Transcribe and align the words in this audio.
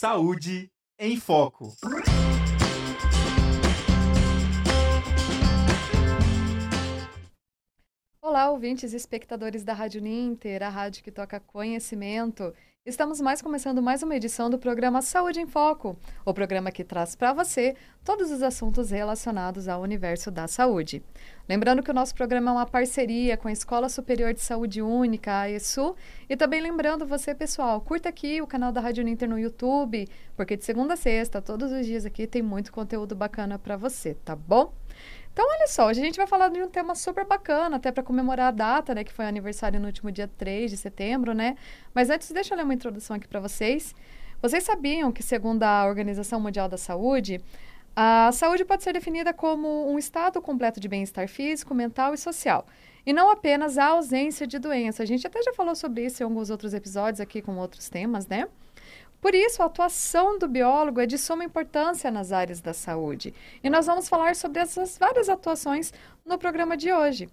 Saúde 0.00 0.70
em 0.96 1.16
Foco. 1.16 1.74
Olá, 8.22 8.48
ouvintes 8.48 8.92
e 8.92 8.96
espectadores 8.96 9.64
da 9.64 9.72
Rádio 9.72 10.00
Ninter, 10.00 10.62
a 10.62 10.68
rádio 10.68 11.02
que 11.02 11.10
toca 11.10 11.40
conhecimento. 11.40 12.54
Estamos 12.86 13.20
mais 13.20 13.42
começando 13.42 13.82
mais 13.82 14.02
uma 14.02 14.16
edição 14.16 14.48
do 14.48 14.58
programa 14.58 15.02
Saúde 15.02 15.40
em 15.40 15.46
Foco, 15.46 15.98
o 16.24 16.32
programa 16.32 16.70
que 16.70 16.82
traz 16.82 17.14
para 17.14 17.34
você 17.34 17.76
todos 18.02 18.30
os 18.30 18.42
assuntos 18.42 18.90
relacionados 18.90 19.68
ao 19.68 19.82
universo 19.82 20.30
da 20.30 20.48
saúde. 20.48 21.02
Lembrando 21.46 21.82
que 21.82 21.90
o 21.90 21.94
nosso 21.94 22.14
programa 22.14 22.50
é 22.50 22.54
uma 22.54 22.66
parceria 22.66 23.36
com 23.36 23.46
a 23.46 23.52
Escola 23.52 23.90
Superior 23.90 24.32
de 24.32 24.40
Saúde 24.40 24.80
Única, 24.80 25.40
a 25.40 25.50
ESU, 25.50 25.94
e 26.30 26.36
também 26.36 26.62
lembrando 26.62 27.06
você, 27.06 27.34
pessoal, 27.34 27.78
curta 27.80 28.08
aqui 28.08 28.40
o 28.40 28.46
canal 28.46 28.72
da 28.72 28.80
Rádio 28.80 29.04
Ninter 29.04 29.28
no 29.28 29.38
YouTube, 29.38 30.08
porque 30.34 30.56
de 30.56 30.64
segunda 30.64 30.94
a 30.94 30.96
sexta, 30.96 31.42
todos 31.42 31.70
os 31.70 31.84
dias 31.84 32.06
aqui 32.06 32.26
tem 32.26 32.40
muito 32.40 32.72
conteúdo 32.72 33.14
bacana 33.14 33.58
para 33.58 33.76
você, 33.76 34.14
tá 34.14 34.34
bom? 34.34 34.72
Então, 35.32 35.46
olha 35.48 35.66
só, 35.68 35.86
hoje 35.86 36.00
a 36.00 36.04
gente 36.04 36.16
vai 36.16 36.26
falar 36.26 36.48
de 36.48 36.60
um 36.62 36.68
tema 36.68 36.94
super 36.94 37.24
bacana, 37.24 37.76
até 37.76 37.92
para 37.92 38.02
comemorar 38.02 38.48
a 38.48 38.50
data, 38.50 38.94
né, 38.94 39.04
que 39.04 39.12
foi 39.12 39.24
aniversário 39.24 39.78
no 39.78 39.86
último 39.86 40.10
dia 40.10 40.28
3 40.36 40.70
de 40.70 40.76
setembro, 40.76 41.32
né? 41.32 41.56
Mas 41.94 42.10
antes, 42.10 42.30
deixa 42.30 42.54
eu 42.54 42.58
ler 42.58 42.64
uma 42.64 42.74
introdução 42.74 43.16
aqui 43.16 43.28
para 43.28 43.38
vocês. 43.38 43.94
Vocês 44.42 44.64
sabiam 44.64 45.12
que, 45.12 45.22
segundo 45.22 45.62
a 45.62 45.86
Organização 45.86 46.40
Mundial 46.40 46.68
da 46.68 46.76
Saúde, 46.76 47.40
a 47.94 48.30
saúde 48.30 48.64
pode 48.64 48.84
ser 48.84 48.92
definida 48.92 49.32
como 49.32 49.90
um 49.90 49.98
estado 49.98 50.40
completo 50.40 50.78
de 50.78 50.86
bem-estar 50.86 51.26
físico, 51.28 51.74
mental 51.74 52.14
e 52.14 52.16
social, 52.16 52.64
e 53.04 53.12
não 53.12 53.28
apenas 53.28 53.76
a 53.76 53.86
ausência 53.86 54.46
de 54.46 54.58
doença. 54.58 55.02
A 55.02 55.06
gente 55.06 55.26
até 55.26 55.42
já 55.42 55.52
falou 55.52 55.74
sobre 55.74 56.04
isso 56.04 56.22
em 56.22 56.24
alguns 56.24 56.48
outros 56.48 56.74
episódios 56.74 57.20
aqui 57.20 57.42
com 57.42 57.56
outros 57.56 57.88
temas, 57.88 58.28
né? 58.28 58.46
Por 59.20 59.34
isso, 59.34 59.62
a 59.62 59.66
atuação 59.66 60.38
do 60.38 60.46
biólogo 60.46 61.00
é 61.00 61.06
de 61.06 61.18
suma 61.18 61.44
importância 61.44 62.10
nas 62.10 62.30
áreas 62.30 62.60
da 62.60 62.72
saúde. 62.72 63.34
E 63.62 63.68
nós 63.68 63.86
vamos 63.86 64.08
falar 64.08 64.36
sobre 64.36 64.60
essas 64.60 64.96
várias 64.96 65.28
atuações 65.28 65.92
no 66.24 66.38
programa 66.38 66.76
de 66.76 66.92
hoje. 66.92 67.28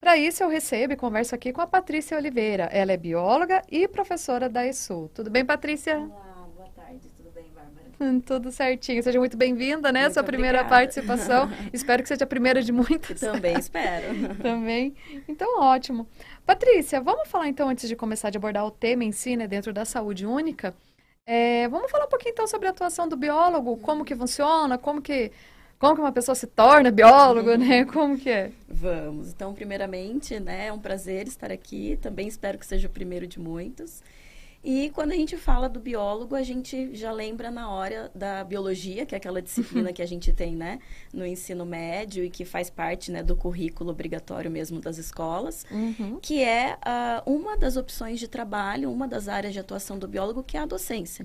Para 0.00 0.16
isso, 0.16 0.42
eu 0.42 0.48
recebo 0.48 0.92
e 0.92 0.96
converso 0.96 1.34
aqui 1.34 1.52
com 1.52 1.60
a 1.60 1.66
Patrícia 1.66 2.16
Oliveira. 2.16 2.64
Ela 2.72 2.92
é 2.92 2.96
bióloga 2.96 3.62
e 3.70 3.86
professora 3.88 4.48
da 4.48 4.66
ESU. 4.66 5.10
Tudo 5.14 5.28
bem, 5.30 5.44
Patrícia? 5.44 5.98
Olá, 5.98 6.48
boa 6.56 6.68
tarde. 6.68 7.00
Tudo 7.16 7.30
bem, 7.30 7.44
Bárbara? 7.54 7.86
Hum, 8.00 8.20
tudo 8.20 8.52
certinho. 8.52 9.02
Seja 9.02 9.18
muito 9.18 9.36
bem-vinda, 9.36 9.90
né? 9.90 10.02
Muito 10.02 10.14
Sua 10.14 10.22
primeira 10.22 10.60
obrigada. 10.60 10.82
participação. 10.82 11.50
espero 11.72 12.02
que 12.02 12.08
seja 12.08 12.24
a 12.24 12.28
primeira 12.28 12.62
de 12.62 12.70
muitas. 12.72 13.18
Também 13.18 13.56
espero. 13.58 14.06
Também. 14.40 14.94
Então, 15.26 15.60
ótimo. 15.60 16.06
Patrícia, 16.46 17.00
vamos 17.00 17.28
falar 17.28 17.48
então, 17.48 17.68
antes 17.68 17.88
de 17.88 17.96
começar 17.96 18.30
de 18.30 18.38
abordar 18.38 18.64
o 18.64 18.70
tema 18.70 19.02
em 19.04 19.10
si, 19.12 19.36
né, 19.36 19.48
dentro 19.48 19.72
da 19.72 19.84
saúde 19.84 20.24
única, 20.26 20.74
é, 21.30 21.68
vamos 21.68 21.90
falar 21.90 22.06
um 22.06 22.08
pouquinho 22.08 22.32
então 22.32 22.46
sobre 22.46 22.68
a 22.68 22.70
atuação 22.70 23.06
do 23.06 23.14
biólogo, 23.14 23.76
como 23.76 24.02
que 24.02 24.16
funciona, 24.16 24.78
como 24.78 25.02
que, 25.02 25.30
como 25.78 25.94
que 25.94 26.00
uma 26.00 26.10
pessoa 26.10 26.34
se 26.34 26.46
torna 26.46 26.90
biólogo, 26.90 27.54
né? 27.54 27.84
Como 27.84 28.16
que 28.16 28.30
é? 28.30 28.50
Vamos. 28.66 29.28
Então, 29.28 29.52
primeiramente, 29.52 30.40
né, 30.40 30.68
é 30.68 30.72
um 30.72 30.78
prazer 30.78 31.28
estar 31.28 31.52
aqui. 31.52 31.98
Também 32.00 32.26
espero 32.26 32.56
que 32.56 32.64
seja 32.64 32.88
o 32.88 32.90
primeiro 32.90 33.26
de 33.26 33.38
muitos. 33.38 34.02
E 34.62 34.90
quando 34.90 35.12
a 35.12 35.14
gente 35.14 35.36
fala 35.36 35.68
do 35.68 35.78
biólogo, 35.78 36.34
a 36.34 36.42
gente 36.42 36.94
já 36.94 37.12
lembra 37.12 37.48
na 37.50 37.70
hora 37.70 38.10
da 38.14 38.42
biologia, 38.42 39.06
que 39.06 39.14
é 39.14 39.18
aquela 39.18 39.40
disciplina 39.40 39.92
que 39.92 40.02
a 40.02 40.06
gente 40.06 40.32
tem, 40.32 40.56
né, 40.56 40.80
no 41.12 41.24
ensino 41.24 41.64
médio 41.64 42.24
e 42.24 42.28
que 42.28 42.44
faz 42.44 42.68
parte, 42.68 43.12
né, 43.12 43.22
do 43.22 43.36
currículo 43.36 43.90
obrigatório 43.90 44.50
mesmo 44.50 44.80
das 44.80 44.98
escolas, 44.98 45.64
Uhum. 45.70 46.18
que 46.20 46.42
é 46.42 46.76
ah, 46.82 47.22
uma 47.24 47.56
das 47.56 47.76
opções 47.76 48.18
de 48.18 48.26
trabalho, 48.26 48.90
uma 48.90 49.06
das 49.06 49.28
áreas 49.28 49.52
de 49.54 49.60
atuação 49.60 49.96
do 49.98 50.08
biólogo, 50.08 50.42
que 50.42 50.56
é 50.56 50.60
a 50.60 50.66
docência. 50.66 51.24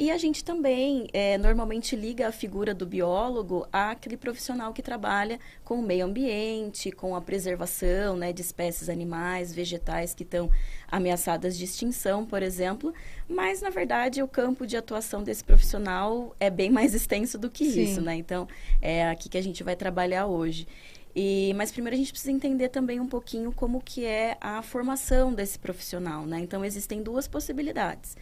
E 0.00 0.10
a 0.10 0.16
gente 0.16 0.42
também 0.42 1.08
eh, 1.12 1.36
normalmente 1.36 1.94
liga 1.94 2.26
a 2.26 2.32
figura 2.32 2.72
do 2.72 2.86
biólogo 2.86 3.68
àquele 3.70 4.16
profissional 4.16 4.72
que 4.72 4.80
trabalha 4.80 5.38
com 5.62 5.78
o 5.78 5.82
meio 5.82 6.06
ambiente, 6.06 6.90
com 6.90 7.14
a 7.14 7.20
preservação 7.20 8.16
né, 8.16 8.32
de 8.32 8.40
espécies 8.40 8.88
animais, 8.88 9.52
vegetais 9.52 10.14
que 10.14 10.22
estão 10.22 10.50
ameaçadas 10.90 11.54
de 11.54 11.66
extinção, 11.66 12.24
por 12.24 12.42
exemplo. 12.42 12.94
Mas, 13.28 13.60
na 13.60 13.68
verdade, 13.68 14.22
o 14.22 14.26
campo 14.26 14.66
de 14.66 14.74
atuação 14.74 15.22
desse 15.22 15.44
profissional 15.44 16.34
é 16.40 16.48
bem 16.48 16.70
mais 16.70 16.94
extenso 16.96 17.36
do 17.36 17.50
que 17.50 17.66
Sim. 17.66 17.82
isso, 17.82 18.00
né? 18.00 18.16
Então, 18.16 18.48
é 18.80 19.06
aqui 19.06 19.28
que 19.28 19.36
a 19.36 19.42
gente 19.42 19.62
vai 19.62 19.76
trabalhar 19.76 20.24
hoje. 20.24 20.66
E, 21.14 21.52
mas 21.56 21.70
primeiro 21.70 21.94
a 21.94 21.98
gente 21.98 22.10
precisa 22.12 22.32
entender 22.32 22.70
também 22.70 23.00
um 23.00 23.06
pouquinho 23.06 23.52
como 23.52 23.82
que 23.82 24.06
é 24.06 24.38
a 24.40 24.62
formação 24.62 25.34
desse 25.34 25.58
profissional, 25.58 26.24
né? 26.24 26.40
Então, 26.40 26.64
existem 26.64 27.02
duas 27.02 27.28
possibilidades. 27.28 28.16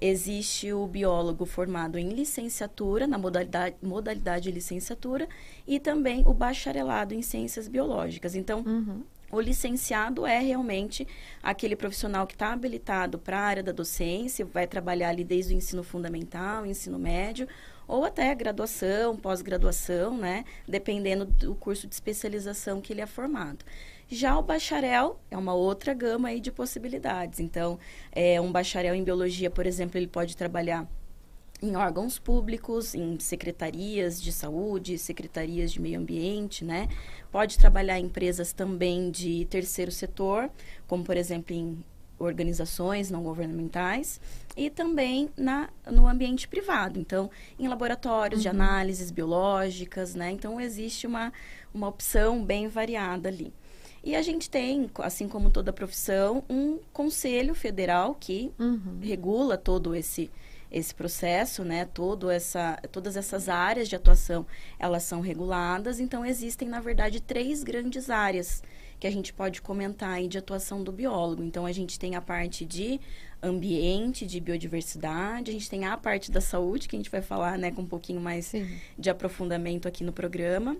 Existe 0.00 0.72
o 0.72 0.86
biólogo 0.86 1.44
formado 1.44 1.98
em 1.98 2.08
licenciatura, 2.10 3.06
na 3.06 3.18
modalidade, 3.18 3.76
modalidade 3.82 4.50
licenciatura, 4.50 5.28
e 5.66 5.78
também 5.78 6.22
o 6.26 6.32
bacharelado 6.32 7.12
em 7.14 7.22
ciências 7.22 7.68
biológicas. 7.68 8.34
Então, 8.34 8.60
Uhum. 8.60 9.02
o 9.30 9.40
licenciado 9.40 10.24
é 10.26 10.38
realmente 10.38 11.06
aquele 11.42 11.76
profissional 11.76 12.26
que 12.26 12.34
está 12.34 12.52
habilitado 12.52 13.18
para 13.18 13.38
a 13.38 13.42
área 13.42 13.62
da 13.62 13.72
docência, 13.72 14.44
vai 14.46 14.66
trabalhar 14.66 15.10
ali 15.10 15.22
desde 15.22 15.54
o 15.54 15.56
ensino 15.56 15.82
fundamental, 15.82 16.64
ensino 16.64 16.98
médio, 16.98 17.46
ou 17.86 18.04
até 18.04 18.34
graduação, 18.34 19.16
pós-graduação, 19.16 20.16
né? 20.16 20.44
Dependendo 20.66 21.24
do 21.26 21.54
curso 21.56 21.86
de 21.88 21.94
especialização 21.94 22.80
que 22.80 22.92
ele 22.92 23.00
é 23.00 23.06
formado. 23.06 23.64
Já 24.10 24.36
o 24.36 24.42
bacharel 24.42 25.20
é 25.30 25.36
uma 25.38 25.54
outra 25.54 25.94
gama 25.94 26.28
aí 26.28 26.40
de 26.40 26.50
possibilidades. 26.50 27.38
Então, 27.38 27.78
é, 28.10 28.40
um 28.40 28.50
bacharel 28.50 28.94
em 28.94 29.04
biologia, 29.04 29.48
por 29.50 29.66
exemplo, 29.66 29.96
ele 29.98 30.08
pode 30.08 30.36
trabalhar 30.36 30.84
em 31.62 31.76
órgãos 31.76 32.18
públicos, 32.18 32.94
em 32.94 33.18
secretarias 33.20 34.20
de 34.20 34.32
saúde, 34.32 34.98
secretarias 34.98 35.70
de 35.70 35.80
meio 35.80 36.00
ambiente, 36.00 36.64
né? 36.64 36.88
Pode 37.30 37.56
trabalhar 37.58 38.00
em 38.00 38.06
empresas 38.06 38.52
também 38.52 39.10
de 39.10 39.44
terceiro 39.44 39.92
setor, 39.92 40.50
como 40.88 41.04
por 41.04 41.16
exemplo 41.16 41.54
em 41.54 41.84
organizações 42.18 43.10
não 43.10 43.22
governamentais 43.22 44.20
e 44.56 44.68
também 44.68 45.30
na, 45.36 45.70
no 45.90 46.06
ambiente 46.06 46.46
privado, 46.48 46.98
então 46.98 47.30
em 47.58 47.66
laboratórios 47.68 48.42
de 48.42 48.48
Uhum. 48.48 48.54
análises 48.54 49.10
biológicas, 49.10 50.14
né? 50.14 50.30
Então 50.30 50.60
existe 50.60 51.06
uma, 51.06 51.32
uma 51.72 51.88
opção 51.88 52.44
bem 52.44 52.68
variada 52.68 53.28
ali. 53.28 53.52
E 54.02 54.14
a 54.16 54.22
gente 54.22 54.48
tem, 54.48 54.90
assim 54.98 55.28
como 55.28 55.50
toda 55.50 55.72
profissão, 55.72 56.42
um 56.48 56.78
conselho 56.92 57.54
federal 57.54 58.14
que 58.14 58.50
Uhum. 58.58 58.98
regula 59.02 59.56
todo 59.58 59.94
esse 59.94 60.30
esse 60.72 60.94
processo, 60.94 61.64
né? 61.64 61.84
Todo 61.84 62.30
essa, 62.30 62.78
todas 62.92 63.16
essas 63.16 63.48
áreas 63.48 63.88
de 63.88 63.96
atuação, 63.96 64.46
elas 64.78 65.02
são 65.02 65.20
reguladas. 65.20 65.98
Então 65.98 66.24
existem, 66.24 66.68
na 66.68 66.78
verdade, 66.80 67.20
três 67.20 67.64
grandes 67.64 68.08
áreas 68.08 68.62
que 69.00 69.04
a 69.06 69.10
gente 69.10 69.32
pode 69.32 69.60
comentar 69.60 70.10
aí 70.10 70.28
de 70.28 70.38
atuação 70.38 70.84
do 70.84 70.92
biólogo. 70.92 71.42
Então 71.42 71.66
a 71.66 71.72
gente 71.72 71.98
tem 71.98 72.14
a 72.14 72.20
parte 72.20 72.64
de 72.64 73.00
ambiente, 73.42 74.24
de 74.26 74.38
biodiversidade, 74.40 75.50
a 75.50 75.54
gente 75.54 75.68
tem 75.68 75.86
a 75.86 75.96
parte 75.96 76.30
da 76.30 76.40
saúde 76.40 76.86
que 76.86 76.94
a 76.94 76.98
gente 76.98 77.10
vai 77.10 77.22
falar, 77.22 77.58
né, 77.58 77.70
com 77.72 77.82
um 77.82 77.86
pouquinho 77.86 78.20
mais 78.20 78.46
Sim. 78.46 78.68
de 78.98 79.10
aprofundamento 79.10 79.88
aqui 79.88 80.04
no 80.04 80.12
programa. 80.12 80.76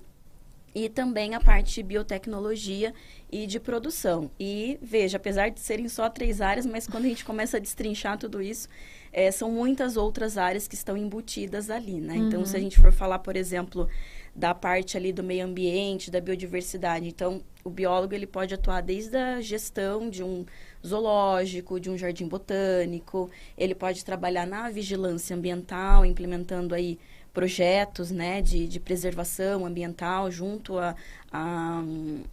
E 0.75 0.89
também 0.89 1.35
a 1.35 1.41
parte 1.41 1.75
de 1.75 1.83
biotecnologia 1.83 2.95
e 3.31 3.47
de 3.47 3.59
produção. 3.59 4.31
E 4.39 4.79
veja, 4.81 5.17
apesar 5.17 5.49
de 5.51 5.59
serem 5.61 5.89
só 5.89 6.09
três 6.09 6.41
áreas, 6.41 6.65
mas 6.67 6.87
quando 6.87 7.05
a 7.07 7.09
gente 7.09 7.25
começa 7.25 7.57
a 7.57 7.61
destrinchar 7.61 8.17
tudo 8.19 8.41
isso, 8.41 8.69
eh, 9.13 9.33
são 9.33 9.51
muitas 9.51 9.97
outras 9.97 10.39
áreas 10.39 10.69
que 10.69 10.75
estão 10.77 10.97
embutidas 10.97 11.71
ali, 11.71 12.01
né? 12.01 12.17
Então, 12.19 12.45
se 12.45 12.57
a 12.57 12.59
Uhum. 12.59 12.65
gente 12.65 12.79
for 12.79 12.93
falar, 12.93 13.19
por 13.19 13.37
exemplo, 13.37 13.89
da 14.35 14.55
parte 14.55 14.97
ali 14.97 15.13
do 15.13 15.25
meio 15.25 15.45
ambiente, 15.45 16.11
da 16.11 16.21
biodiversidade, 16.21 17.09
então 17.09 17.43
o 17.65 17.71
biólogo 17.71 18.15
ele 18.15 18.27
pode 18.27 18.55
atuar 18.55 18.81
desde 18.81 19.17
a 19.17 19.41
gestão 19.41 20.09
de 20.09 20.23
um 20.23 20.47
zoológico, 20.87 21.79
de 21.81 21.91
um 21.91 21.99
jardim 21.99 22.27
botânico, 22.29 23.29
ele 23.57 23.75
pode 23.75 24.05
trabalhar 24.05 24.47
na 24.47 24.71
vigilância 24.71 25.35
ambiental, 25.37 26.05
implementando 26.07 26.75
aí 26.75 26.99
projetos 27.33 28.11
né, 28.11 28.43
de, 28.43 28.67
de 28.67 28.81
preservação 28.81 29.65
ambiental 29.65 30.31
junto 30.31 30.79
a, 30.79 30.95
a, 31.33 31.83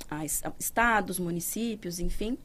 a 0.09 0.25
es- 0.25 0.44
a 0.44 0.51
estados, 0.59 1.19
municípios, 1.19 1.99
enfim. 1.99 2.38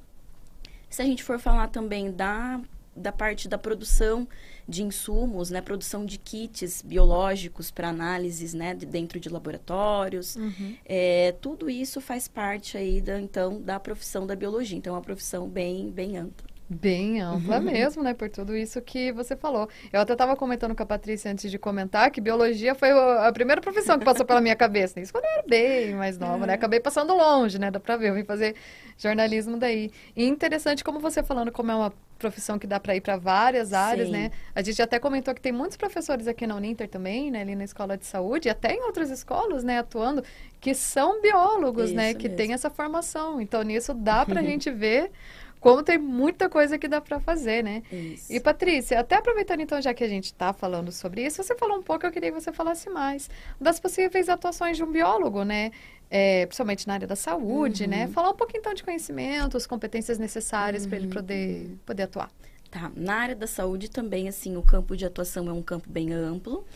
Se 0.91 1.01
a 1.01 1.05
gente 1.05 1.23
for 1.23 1.39
falar 1.39 1.69
também 1.69 2.11
da, 2.13 2.61
da 2.95 3.11
parte 3.11 3.49
da 3.49 3.57
produção 3.57 4.29
de 4.69 4.83
insumos, 4.83 5.51
né, 5.51 5.61
produção 5.63 6.05
de 6.05 6.19
kits 6.19 6.83
biológicos 6.83 7.71
para 7.71 7.89
análises 7.89 8.53
né, 8.53 8.75
de- 8.75 8.85
dentro 8.87 9.19
de 9.19 9.29
laboratórios, 9.31 10.37
Uhum. 10.37 10.77
é, 10.85 11.33
tudo 11.41 11.71
isso 11.71 12.01
faz 12.01 12.29
parte 12.29 12.77
aí 12.77 13.01
da, 13.01 13.19
então, 13.19 13.61
da 13.63 13.81
profissão 13.81 14.27
da 14.27 14.37
biologia. 14.37 14.77
Então, 14.77 14.93
é 14.95 14.97
uma 14.97 15.03
profissão 15.03 15.49
bem, 15.49 15.91
bem 15.91 16.19
ampla. 16.19 16.52
Bem 16.73 17.21
ampla 17.23 17.61
mesmo, 17.61 18.03
né? 18.03 18.15
Por 18.15 18.29
tudo 18.31 18.57
isso 18.57 18.81
que 18.81 19.13
você 19.13 19.37
falou. 19.37 19.69
Eu 19.93 20.01
até 20.01 20.13
estava 20.13 20.35
comentando 20.37 20.75
com 20.75 20.83
a 20.83 20.87
Patrícia 20.87 21.31
antes 21.31 21.51
de 21.51 21.59
comentar 21.59 22.11
que 22.11 22.21
biologia 22.21 22.75
foi 22.75 22.91
a 22.91 23.31
primeira 23.33 23.61
profissão 23.61 23.99
que 23.99 24.05
passou 24.05 24.25
pela 24.25 24.41
minha 24.41 24.57
cabeça. 24.57 25.01
Isso 25.01 25.13
quando 25.13 25.25
eu 25.25 25.31
era 25.31 25.45
bem 25.47 25.95
mais 25.95 26.19
nova, 26.19 26.47
né? 26.47 26.55
Acabei 26.55 26.81
passando 26.81 27.15
longe, 27.15 27.59
né? 27.59 27.71
Dá 27.71 27.79
pra 27.79 27.97
ver, 27.97 28.11
eu 28.11 28.15
vim 28.15 28.25
fazer 28.25 28.55
jornalismo 28.97 29.57
daí. 29.57 29.91
E 30.17 30.25
interessante 30.25 30.83
como 30.83 31.01
você 31.01 31.23
falando 31.23 31.53
como 31.53 31.71
é 31.71 31.75
uma 31.75 31.93
profissão 32.23 32.57
que 32.59 32.67
dá 32.69 32.79
para 32.79 32.95
ir 32.95 33.01
para 33.01 33.17
várias 33.17 33.73
áreas, 33.73 34.07
Sim. 34.07 34.13
né? 34.13 34.31
A 34.55 34.63
gente 34.63 34.81
até 34.81 34.99
comentou 34.99 35.35
que 35.35 35.41
tem 35.41 35.51
muitos 35.51 35.77
professores 35.77 36.29
aqui 36.29 36.47
na 36.47 36.55
Uninter 36.55 36.89
também, 36.89 37.31
né? 37.31 37.41
Ali 37.41 37.57
na 37.57 37.65
Escola 37.65 37.99
de 37.99 38.07
Saúde, 38.07 38.49
e 38.49 38.51
até 38.51 38.75
em 38.75 38.83
outras 38.83 39.11
escolas, 39.11 39.65
né? 39.65 39.79
Atuando, 39.79 40.23
que 40.61 40.73
são 40.73 41.21
biólogos, 41.21 41.87
Isso 41.87 41.95
né? 41.95 42.15
Que 42.15 42.29
tem 42.29 42.53
essa 42.53 42.71
formação. 42.71 43.41
Então, 43.41 43.63
nisso 43.63 43.93
dá 43.93 44.25
para 44.25 44.41
a 44.41 44.43
gente 44.45 44.71
ver 44.71 45.11
como 45.63 45.81
tem 45.81 45.97
muita 45.97 46.49
coisa 46.49 46.77
que 46.77 46.89
dá 46.89 47.01
para 47.01 47.21
fazer, 47.21 47.63
né? 47.63 47.85
Isso. 47.93 48.33
E 48.33 48.41
Patrícia, 48.41 48.99
até 48.99 49.15
aproveitando 49.15 49.61
então, 49.61 49.81
já 49.81 49.95
que 49.95 50.03
a 50.03 50.09
gente 50.09 50.25
está 50.25 50.53
falando 50.53 50.91
sobre 50.91 51.25
isso, 51.25 51.41
você 51.41 51.55
falou 51.55 51.79
um 51.79 51.83
pouco, 51.83 52.05
eu 52.05 52.11
queria 52.11 52.33
que 52.33 52.41
você 52.41 52.53
falasse 52.53 52.91
mais 52.91 53.31
das 53.61 53.79
possíveis 53.79 54.29
atuações 54.29 54.77
de 54.77 54.83
um 54.83 54.91
biólogo, 54.91 55.45
né? 55.45 55.71
É, 56.11 56.47
principalmente 56.47 56.85
na 56.89 56.95
área 56.95 57.07
da 57.07 57.15
saúde, 57.15 57.87
né? 57.87 58.03
uhum. 58.03 58.09
né? 58.09 58.13
Falar 58.13 58.31
um 58.31 58.35
pouquinho 58.35 58.59
então 58.59 58.75
de 58.75 58.83
conhecimentos, 58.83 59.65
competências 59.65 60.19
necessárias 60.19 60.83
uhum. 60.83 60.89
para 60.89 60.99
ele 60.99 61.07
poder, 61.07 61.79
poder 61.87 62.03
atuar. 62.03 62.29
Tá, 62.69 62.91
na 62.97 63.15
área 63.15 63.37
da 63.37 63.47
saúde 63.47 63.89
também, 63.89 64.29
assim, 64.29 64.57
o 64.57 64.63
campo 64.63 64.97
de 64.97 65.07
atuação 65.07 65.49
é 65.49 65.53
um 65.53 65.63
campo 65.63 65.89
bem 65.89 66.13
amplo. 66.13 66.67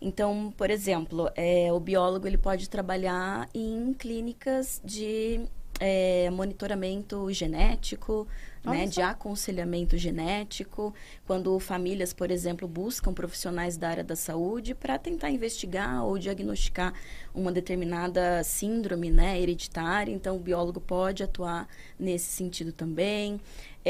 Então, 0.00 0.54
por 0.56 0.70
exemplo, 0.70 1.28
é, 1.34 1.72
o 1.72 1.80
biólogo 1.80 2.24
ele 2.24 2.38
pode 2.38 2.70
trabalhar 2.70 3.48
em 3.52 3.92
clínicas 3.94 4.80
de 4.84 5.40
é, 5.80 6.28
monitoramento 6.30 7.30
genético, 7.32 8.26
né, 8.64 8.86
de 8.86 9.00
aconselhamento 9.00 9.96
genético, 9.96 10.92
quando 11.26 11.58
famílias, 11.58 12.12
por 12.12 12.30
exemplo, 12.30 12.68
buscam 12.68 13.14
profissionais 13.14 13.76
da 13.76 13.88
área 13.88 14.04
da 14.04 14.16
saúde 14.16 14.74
para 14.74 14.98
tentar 14.98 15.30
investigar 15.30 16.04
ou 16.04 16.18
diagnosticar 16.18 16.92
uma 17.34 17.50
determinada 17.50 18.42
síndrome 18.44 19.10
né, 19.10 19.40
hereditária. 19.40 20.12
Então, 20.12 20.36
o 20.36 20.40
biólogo 20.40 20.80
pode 20.80 21.22
atuar 21.22 21.66
nesse 21.98 22.26
sentido 22.26 22.72
também 22.72 23.40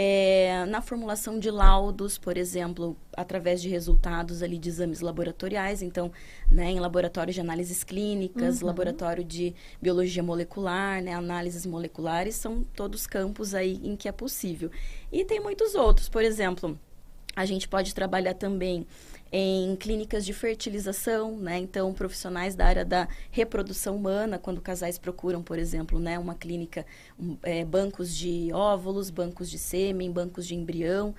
é, 0.01 0.65
na 0.67 0.81
formulação 0.81 1.41
de 1.41 1.51
laudos, 1.51 2.17
por 2.19 2.39
exemplo, 2.39 2.97
através 3.17 3.61
de 3.61 3.69
resultados 3.69 4.45
ali 4.45 4.57
de 4.57 4.69
exames 4.69 5.01
laboratoriais, 5.01 5.83
então, 5.83 6.13
né, 6.49 6.71
em 6.71 6.79
laboratório 6.79 7.35
de 7.35 7.41
análises 7.41 7.83
clínicas, 7.83 8.61
uhum. 8.61 8.69
laboratório 8.69 9.25
de 9.25 9.53
biologia 9.83 10.23
molecular, 10.23 11.03
né, 11.03 11.15
análises 11.15 11.67
moleculares, 11.67 12.37
são 12.37 12.63
todos 12.77 13.09
campos 13.09 13.57
aí 13.57 13.81
em 13.83 13.97
que 13.97 14.07
é 14.07 14.13
possível. 14.13 14.71
E 15.11 15.25
tem 15.25 15.41
muitos 15.41 15.75
outros, 15.75 16.09
por 16.09 16.23
exemplo, 16.23 16.79
a 17.35 17.45
gente 17.45 17.67
pode 17.67 17.93
trabalhar 17.93 18.35
também 18.35 18.87
em 19.31 19.77
clínicas 19.77 20.25
de 20.25 20.33
fertilização, 20.33 21.37
né? 21.37 21.59
Então, 21.59 21.93
profissionais 21.93 22.55
da 22.55 22.67
área 22.67 22.85
da 22.85 23.09
reprodução 23.31 23.97
humana, 23.97 24.39
quando 24.39 24.61
casais 24.61 24.99
procuram, 24.99 25.43
por 25.43 25.59
exemplo, 25.59 25.99
né, 25.99 26.19
uma 26.19 26.35
clínica, 26.35 26.87
um, 27.19 27.37
é, 27.43 27.65
bancos 27.65 28.17
de 28.17 28.51
óvulos, 28.53 29.11
bancos 29.11 29.51
de 29.51 29.59
sêmen, 29.59 30.11
bancos 30.11 30.47
de 30.47 30.55
embrião, 30.55 31.15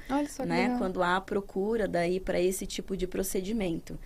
né? 0.45 0.75
Quando 0.77 1.03
há 1.03 1.21
procura 1.21 1.87
daí 1.87 2.19
para 2.19 2.39
esse 2.39 2.65
tipo 2.65 2.97
de 2.97 3.05
procedimento. 3.05 3.99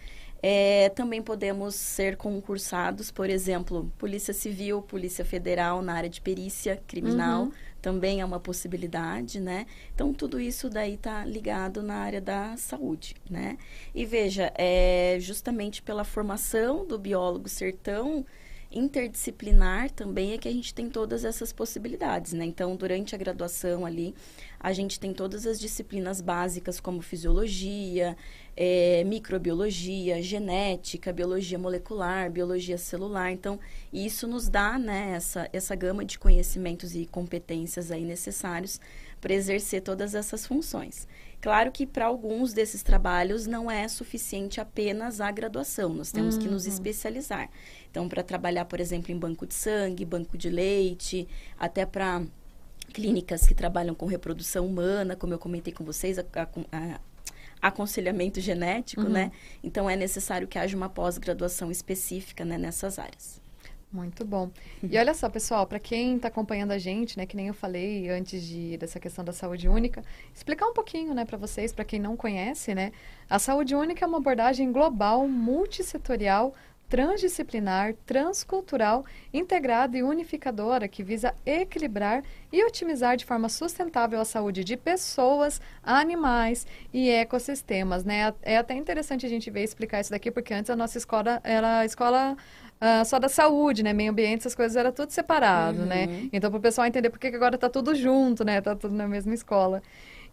É, 0.46 0.90
também 0.90 1.22
podemos 1.22 1.74
ser 1.74 2.18
concursados, 2.18 3.10
por 3.10 3.30
exemplo, 3.30 3.90
Polícia 3.98 4.34
Civil, 4.34 4.82
Polícia 4.82 5.24
Federal 5.24 5.82
na 5.82 5.94
área 5.94 6.10
de 6.10 6.20
perícia 6.20 6.82
criminal, 6.86 7.44
uhum 7.44 7.52
também 7.84 8.22
é 8.22 8.26
uma 8.26 8.40
possibilidade, 8.40 9.42
né? 9.42 9.68
Então, 9.94 10.14
tudo 10.14 10.40
isso 10.40 10.70
daí 10.70 10.94
está 10.94 11.26
ligado 11.26 11.84
na 11.84 11.96
área 11.96 12.22
da 12.22 12.56
saúde, 12.56 13.14
né? 13.30 13.58
E 13.94 14.06
veja, 14.06 14.54
é 14.56 15.18
justamente 15.20 15.82
pela 15.82 16.06
formação 16.06 16.88
do 16.88 16.98
biólogo 16.98 17.50
ser 17.50 17.76
tão 17.76 18.26
interdisciplinar 18.72 19.92
também 19.92 20.32
é 20.32 20.38
que 20.38 20.48
a 20.48 20.52
gente 20.52 20.74
tem 20.74 20.90
todas 20.90 21.24
essas 21.24 21.54
possibilidades, 21.54 22.34
né? 22.34 22.46
Então, 22.46 22.76
durante 22.76 23.14
a 23.14 23.18
graduação 23.18 23.86
ali, 23.86 24.16
a 24.60 24.72
gente 24.74 25.00
tem 25.00 25.14
todas 25.14 25.46
as 25.46 25.60
disciplinas 25.60 26.22
básicas 26.22 26.80
como 26.80 27.02
fisiologia, 27.02 28.18
é, 28.56 29.04
microbiologia, 29.04 30.22
genética, 30.22 31.12
biologia 31.12 31.58
molecular, 31.58 32.30
biologia 32.32 32.78
celular. 32.78 33.32
Então, 33.32 33.60
isso 33.92 34.28
nos 34.28 34.48
dá, 34.48 34.78
né, 34.78 35.14
essa, 35.16 35.50
essa 35.52 35.76
gama 35.76 36.06
de 36.06 36.20
conhecimentos 36.20 36.96
e 36.96 37.06
competências 37.06 37.92
aí 37.92 38.06
necessários 38.06 38.80
para 39.20 39.34
exercer 39.34 39.82
todas 39.82 40.14
essas 40.14 40.46
funções. 40.46 41.08
Claro 41.42 41.72
que 41.72 41.86
para 41.86 42.06
alguns 42.06 42.54
desses 42.54 42.84
trabalhos 42.84 43.48
não 43.48 43.70
é 43.70 43.88
suficiente 43.88 44.62
apenas 44.62 45.20
a 45.20 45.30
graduação, 45.32 45.94
nós 45.94 46.12
temos 46.12 46.36
uhum. 46.36 46.42
que 46.42 46.48
nos 46.48 46.66
uhum. 46.66 46.72
especializar. 46.72 47.50
Então, 47.90 48.08
para 48.08 48.24
trabalhar, 48.24 48.66
por 48.66 48.80
exemplo, 48.80 49.12
em 49.12 49.18
banco 49.18 49.46
de 49.46 49.54
sangue, 49.54 50.06
banco 50.06 50.38
de 50.38 50.50
leite, 50.50 51.28
até 51.58 51.86
para 51.86 52.24
clínicas 52.94 53.46
que 53.46 53.54
trabalham 53.54 53.96
com 53.96 54.06
reprodução 54.06 54.66
humana, 54.66 55.16
como 55.16 55.34
eu 55.34 55.40
comentei 55.40 55.74
com 55.74 55.84
vocês, 55.84 56.20
a, 56.20 56.24
a, 56.34 56.48
a 56.72 57.00
aconselhamento 57.64 58.42
genético, 58.42 59.04
uhum. 59.04 59.10
né? 59.10 59.32
Então 59.64 59.90
é 59.90 59.96
necessário 59.96 60.48
que 60.48 60.60
haja 60.60 60.76
uma 60.76 60.90
pós-graduação 60.90 61.72
específica 61.72 62.44
né, 62.44 62.58
nessas 62.58 63.00
áreas. 63.00 63.42
Muito 63.90 64.26
bom. 64.26 64.50
E 64.82 64.98
olha 64.98 65.14
só, 65.14 65.30
pessoal, 65.30 65.68
para 65.68 65.80
quem 65.80 66.16
está 66.16 66.28
acompanhando 66.28 66.72
a 66.72 66.80
gente, 66.80 67.16
né, 67.16 67.28
que 67.28 67.38
nem 67.38 67.48
eu 67.48 67.54
falei 67.54 68.10
antes 68.10 68.44
de 68.44 68.76
dessa 68.76 69.00
questão 69.00 69.24
da 69.24 69.32
saúde 69.32 69.70
única, 69.70 70.04
explicar 70.34 70.66
um 70.66 70.74
pouquinho, 70.74 71.14
né, 71.14 71.26
para 71.26 71.38
vocês, 71.38 71.72
para 71.72 71.86
quem 71.86 72.00
não 72.00 72.18
conhece, 72.18 72.74
né, 72.74 72.92
a 73.30 73.38
saúde 73.38 73.76
única 73.76 74.04
é 74.04 74.08
uma 74.08 74.18
abordagem 74.18 74.72
global, 74.72 75.28
multissetorial 75.28 76.56
transdisciplinar, 76.90 77.96
transcultural, 78.06 79.04
integrada 79.34 79.98
e 79.98 80.04
unificadora 80.04 80.88
que 80.88 81.04
visa 81.04 81.34
equilibrar 81.46 82.24
e 82.52 82.64
otimizar 82.64 83.18
de 83.18 83.26
forma 83.26 83.50
sustentável 83.50 84.22
a 84.22 84.26
saúde 84.26 84.64
de 84.64 84.78
pessoas, 84.78 85.60
animais 85.82 86.68
e 86.94 87.10
ecossistemas, 87.10 88.04
né? 88.04 88.34
É 88.44 88.58
até 88.58 88.76
interessante 88.76 89.26
a 89.26 89.30
gente 89.30 89.50
ver 89.50 89.64
explicar 89.64 90.02
isso 90.02 90.12
daqui, 90.12 90.30
porque 90.30 90.54
antes 90.54 90.70
a 90.70 90.76
nossa 90.76 90.98
escola 90.98 91.42
era 91.44 91.80
a 91.80 91.86
escola 91.86 92.38
uh, 92.84 93.06
só 93.06 93.18
da 93.18 93.30
saúde, 93.30 93.82
né? 93.82 93.94
Meio 93.94 94.12
ambiente, 94.12 94.42
essas 94.42 94.56
coisas 94.56 94.76
era 94.76 94.92
tudo 94.92 95.10
separado, 95.12 95.86
né? 95.86 96.06
uhum. 96.06 96.12
né? 96.12 96.30
Então, 96.32 96.52
para 96.52 96.60
o 96.60 96.62
pessoal 96.62 96.86
entender 96.86 97.10
por 97.10 97.18
que 97.18 97.28
agora 97.28 97.56
está 97.56 97.70
tudo 97.70 97.96
junto, 97.96 98.44
né? 98.44 98.60
Está 98.60 98.76
tudo 98.76 98.94
na 98.94 99.08
mesma 99.08 99.34
escola. 99.34 99.82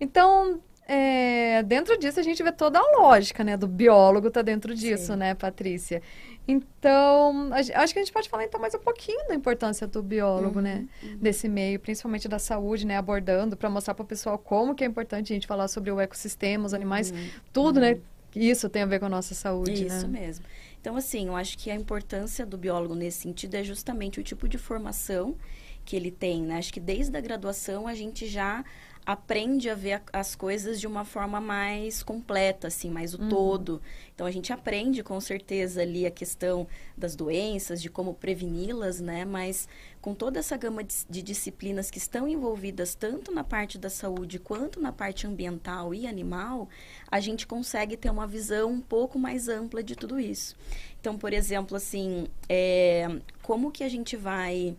Então, 0.00 0.60
é, 0.92 1.62
dentro 1.62 1.96
disso 1.96 2.18
a 2.18 2.22
gente 2.22 2.42
vê 2.42 2.50
toda 2.50 2.80
a 2.80 2.98
lógica, 2.98 3.44
né? 3.44 3.56
Do 3.56 3.68
biólogo 3.68 4.28
tá 4.28 4.42
dentro 4.42 4.74
disso, 4.74 5.12
Sim. 5.12 5.18
né, 5.18 5.34
Patrícia? 5.34 6.02
Então, 6.50 7.50
acho 7.52 7.92
que 7.92 7.98
a 8.00 8.02
gente 8.02 8.12
pode 8.12 8.28
falar 8.28 8.44
então 8.44 8.60
mais 8.60 8.74
um 8.74 8.78
pouquinho 8.78 9.28
da 9.28 9.34
importância 9.34 9.86
do 9.86 10.02
biólogo, 10.02 10.56
uhum, 10.56 10.64
né? 10.64 10.88
Uhum. 11.02 11.16
Desse 11.18 11.48
meio, 11.48 11.78
principalmente 11.78 12.26
da 12.26 12.40
saúde, 12.40 12.84
né? 12.84 12.96
Abordando 12.96 13.56
para 13.56 13.70
mostrar 13.70 13.94
para 13.94 14.02
o 14.02 14.06
pessoal 14.06 14.36
como 14.36 14.74
que 14.74 14.82
é 14.82 14.86
importante 14.86 15.32
a 15.32 15.34
gente 15.34 15.46
falar 15.46 15.68
sobre 15.68 15.92
o 15.92 16.00
ecossistema, 16.00 16.66
os 16.66 16.74
animais, 16.74 17.12
uhum, 17.12 17.28
tudo, 17.52 17.78
né? 17.78 17.98
Isso 18.34 18.68
tem 18.68 18.82
a 18.82 18.86
ver 18.86 18.98
com 18.98 19.06
a 19.06 19.08
nossa 19.08 19.34
saúde, 19.34 19.86
Isso 19.86 20.08
né? 20.08 20.20
mesmo. 20.20 20.44
Então, 20.80 20.96
assim, 20.96 21.26
eu 21.28 21.36
acho 21.36 21.56
que 21.58 21.70
a 21.70 21.74
importância 21.74 22.44
do 22.44 22.56
biólogo 22.56 22.94
nesse 22.94 23.22
sentido 23.22 23.54
é 23.54 23.62
justamente 23.62 24.18
o 24.18 24.22
tipo 24.22 24.48
de 24.48 24.58
formação 24.58 25.36
que 25.84 25.94
ele 25.94 26.10
tem, 26.10 26.42
né? 26.42 26.58
Acho 26.58 26.72
que 26.72 26.80
desde 26.80 27.16
a 27.16 27.20
graduação 27.20 27.86
a 27.86 27.94
gente 27.94 28.26
já 28.26 28.64
aprende 29.12 29.68
a 29.68 29.74
ver 29.74 30.02
as 30.12 30.36
coisas 30.36 30.78
de 30.78 30.86
uma 30.86 31.04
forma 31.04 31.40
mais 31.40 32.00
completa, 32.00 32.68
assim, 32.68 32.88
mais 32.88 33.12
o 33.12 33.20
uhum. 33.20 33.28
todo. 33.28 33.82
Então 34.14 34.24
a 34.24 34.30
gente 34.30 34.52
aprende 34.52 35.02
com 35.02 35.20
certeza 35.20 35.82
ali 35.82 36.06
a 36.06 36.10
questão 36.12 36.64
das 36.96 37.16
doenças, 37.16 37.82
de 37.82 37.90
como 37.90 38.14
preveni-las, 38.14 39.00
né? 39.00 39.24
Mas 39.24 39.68
com 40.00 40.14
toda 40.14 40.38
essa 40.38 40.56
gama 40.56 40.84
de, 40.84 40.94
de, 41.10 41.22
disciplinas 41.22 41.90
que 41.90 41.98
estão 41.98 42.28
envolvidas 42.28 42.94
tanto 42.94 43.32
na 43.32 43.42
parte 43.42 43.78
da 43.78 43.90
saúde 43.90 44.38
quanto 44.38 44.80
na 44.80 44.92
parte 44.92 45.26
ambiental 45.26 45.92
e 45.92 46.06
animal, 46.06 46.68
a 47.10 47.18
gente 47.18 47.48
consegue 47.48 47.96
ter 47.96 48.10
uma 48.10 48.28
visão 48.28 48.70
um 48.70 48.80
pouco 48.80 49.18
mais 49.18 49.48
ampla 49.48 49.82
de 49.82 49.96
tudo 49.96 50.20
isso. 50.20 50.56
Então, 51.00 51.18
por 51.18 51.32
exemplo, 51.32 51.76
assim, 51.76 52.28
é, 52.48 53.08
como 53.42 53.72
que 53.72 53.82
a 53.82 53.88
gente 53.88 54.16
vai 54.16 54.76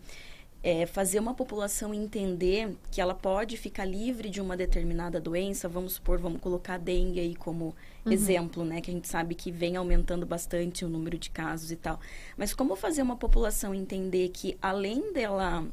é, 0.62 0.86
fazer 0.86 1.18
uma 1.18 1.34
população 1.34 1.92
entender 1.92 2.76
que 2.90 3.00
ela 3.00 3.14
pode 3.14 3.56
ficar 3.56 3.84
livre 3.84 4.28
de 4.28 4.40
uma 4.40 4.56
determinada 4.56 5.20
doença, 5.20 5.68
vamos 5.68 5.94
supor, 5.94 6.18
vamos 6.18 6.40
colocar 6.40 6.74
a 6.74 6.78
dengue 6.78 7.18
aí 7.18 7.34
como 7.34 7.74
uhum. 8.06 8.12
exemplo, 8.12 8.64
né? 8.64 8.80
Que 8.80 8.90
a 8.90 8.94
gente 8.94 9.08
sabe 9.08 9.34
que 9.34 9.50
vem 9.50 9.76
aumentando 9.76 10.24
bastante 10.24 10.84
o 10.84 10.88
número 10.88 11.18
de 11.18 11.30
casos 11.30 11.72
e 11.72 11.76
tal. 11.76 11.98
Mas 12.36 12.54
como 12.54 12.76
fazer 12.76 13.02
uma 13.02 13.16
população 13.16 13.74
entender 13.74 14.28
que 14.28 14.56
além 14.62 15.12
dela 15.12 15.66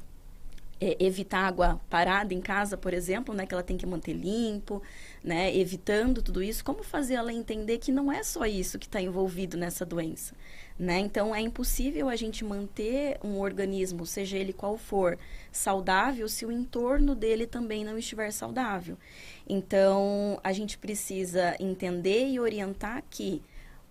é, 0.82 0.96
evitar 1.00 1.48
água 1.48 1.80
parada 1.90 2.34
em 2.34 2.40
casa, 2.42 2.78
por 2.78 2.94
exemplo, 2.94 3.34
né, 3.34 3.46
que 3.46 3.54
ela 3.54 3.64
tem 3.64 3.78
que 3.78 3.86
manter 3.86 4.14
limpo, 4.14 4.82
né, 5.24 5.56
evitando 5.56 6.22
tudo 6.22 6.42
isso, 6.42 6.64
como 6.64 6.84
fazer 6.84 7.16
ela 7.16 7.34
entender 7.34 7.78
que 7.78 7.92
não 7.92 8.12
é 8.12 8.24
só 8.24 8.46
isso 8.46 8.80
que 8.80 8.88
está 8.88 9.02
envolvido 9.02 9.58
nessa 9.58 9.86
doença, 9.86 10.34
né? 10.78 11.00
Então 11.00 11.36
é 11.36 11.42
impossível 11.42 12.08
a 12.08 12.16
gente 12.16 12.46
manter 12.46 13.20
um 13.24 13.40
organismo, 13.40 14.06
seja 14.06 14.38
ele 14.38 14.54
qual 14.54 14.78
for, 14.78 15.18
saudável 15.52 16.28
se 16.30 16.46
o 16.46 16.52
entorno 16.52 17.14
dele 17.14 17.46
também 17.46 17.84
não 17.84 17.98
estiver 17.98 18.32
saudável. 18.32 18.98
Então 19.48 20.40
a 20.44 20.54
gente 20.54 20.78
precisa 20.78 21.56
entender 21.60 22.28
e 22.30 22.40
orientar 22.40 23.04
que 23.10 23.42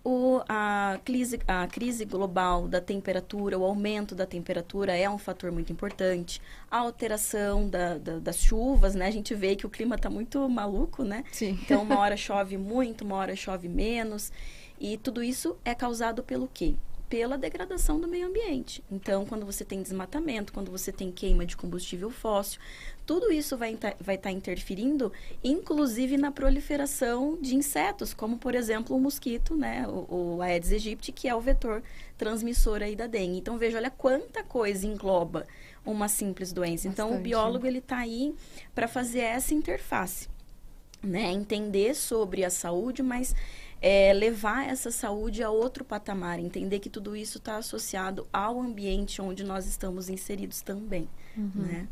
o, 0.03 0.41
a, 0.47 0.99
crise, 1.03 1.39
a 1.47 1.67
crise 1.67 2.05
global 2.05 2.67
da 2.67 2.79
temperatura, 2.79 3.57
o 3.57 3.65
aumento 3.65 4.15
da 4.15 4.25
temperatura 4.25 4.95
é 4.95 5.09
um 5.09 5.17
fator 5.17 5.51
muito 5.51 5.71
importante. 5.71 6.41
A 6.71 6.77
alteração 6.77 7.67
da, 7.69 7.97
da, 7.97 8.19
das 8.19 8.37
chuvas, 8.37 8.95
né? 8.95 9.07
A 9.07 9.11
gente 9.11 9.35
vê 9.35 9.55
que 9.55 9.65
o 9.65 9.69
clima 9.69 9.95
está 9.95 10.09
muito 10.09 10.47
maluco, 10.49 11.03
né? 11.03 11.23
Sim. 11.31 11.59
Então, 11.61 11.83
uma 11.83 11.99
hora 11.99 12.15
chove 12.17 12.57
muito, 12.57 13.03
uma 13.03 13.15
hora 13.15 13.35
chove 13.35 13.67
menos. 13.67 14.31
E 14.79 14.97
tudo 14.97 15.21
isso 15.21 15.57
é 15.65 15.75
causado 15.75 16.23
pelo 16.23 16.47
quê? 16.47 16.75
Pela 17.09 17.37
degradação 17.37 17.99
do 17.99 18.07
meio 18.07 18.27
ambiente. 18.27 18.83
Então, 18.89 19.25
quando 19.25 19.43
você 19.45 19.65
tem 19.65 19.81
desmatamento, 19.81 20.53
quando 20.53 20.69
você 20.69 20.91
tem 20.91 21.11
queima 21.11 21.43
de 21.43 21.57
combustível 21.57 22.11
fóssil, 22.11 22.61
tudo 23.05 23.31
isso 23.31 23.57
vai 23.57 23.73
estar 23.73 23.95
vai 23.99 24.15
tá 24.15 24.29
interferindo, 24.29 25.11
inclusive 25.43 26.15
na 26.15 26.31
proliferação 26.31 27.39
de 27.41 27.55
insetos, 27.55 28.13
como, 28.13 28.37
por 28.37 28.53
exemplo, 28.53 28.95
o 28.95 28.99
mosquito, 28.99 29.55
né, 29.55 29.87
o, 29.87 30.35
o 30.35 30.41
Aedes 30.43 30.71
aegypti, 30.71 31.11
que 31.11 31.27
é 31.27 31.33
o 31.33 31.41
vetor 31.41 31.81
transmissor 32.15 32.83
aí 32.83 32.95
da 32.95 33.07
dengue. 33.07 33.39
Então, 33.39 33.57
veja, 33.57 33.77
olha 33.77 33.89
quanta 33.89 34.43
coisa 34.43 34.85
engloba 34.85 35.47
uma 35.83 36.07
simples 36.07 36.53
doença. 36.53 36.87
Bastante. 36.87 36.93
Então, 36.93 37.19
o 37.19 37.19
biólogo, 37.19 37.65
ele 37.65 37.79
está 37.79 37.97
aí 37.97 38.35
para 38.75 38.87
fazer 38.87 39.21
essa 39.21 39.55
interface, 39.55 40.29
né, 41.01 41.31
entender 41.31 41.95
sobre 41.95 42.45
a 42.45 42.51
saúde, 42.51 43.01
mas 43.01 43.33
é, 43.81 44.11
levar 44.13 44.67
essa 44.67 44.91
saúde 44.91 45.41
a 45.41 45.49
outro 45.49 45.85
patamar, 45.85 46.39
entender 46.39 46.79
que 46.79 46.89
tudo 46.89 47.15
isso 47.15 47.37
está 47.37 47.57
associado 47.57 48.27
ao 48.31 48.59
ambiente 48.59 49.21
onde 49.21 49.43
nós 49.43 49.65
estamos 49.65 50.09
inseridos 50.09 50.61
também, 50.61 51.07
uhum. 51.37 51.51
né? 51.55 51.87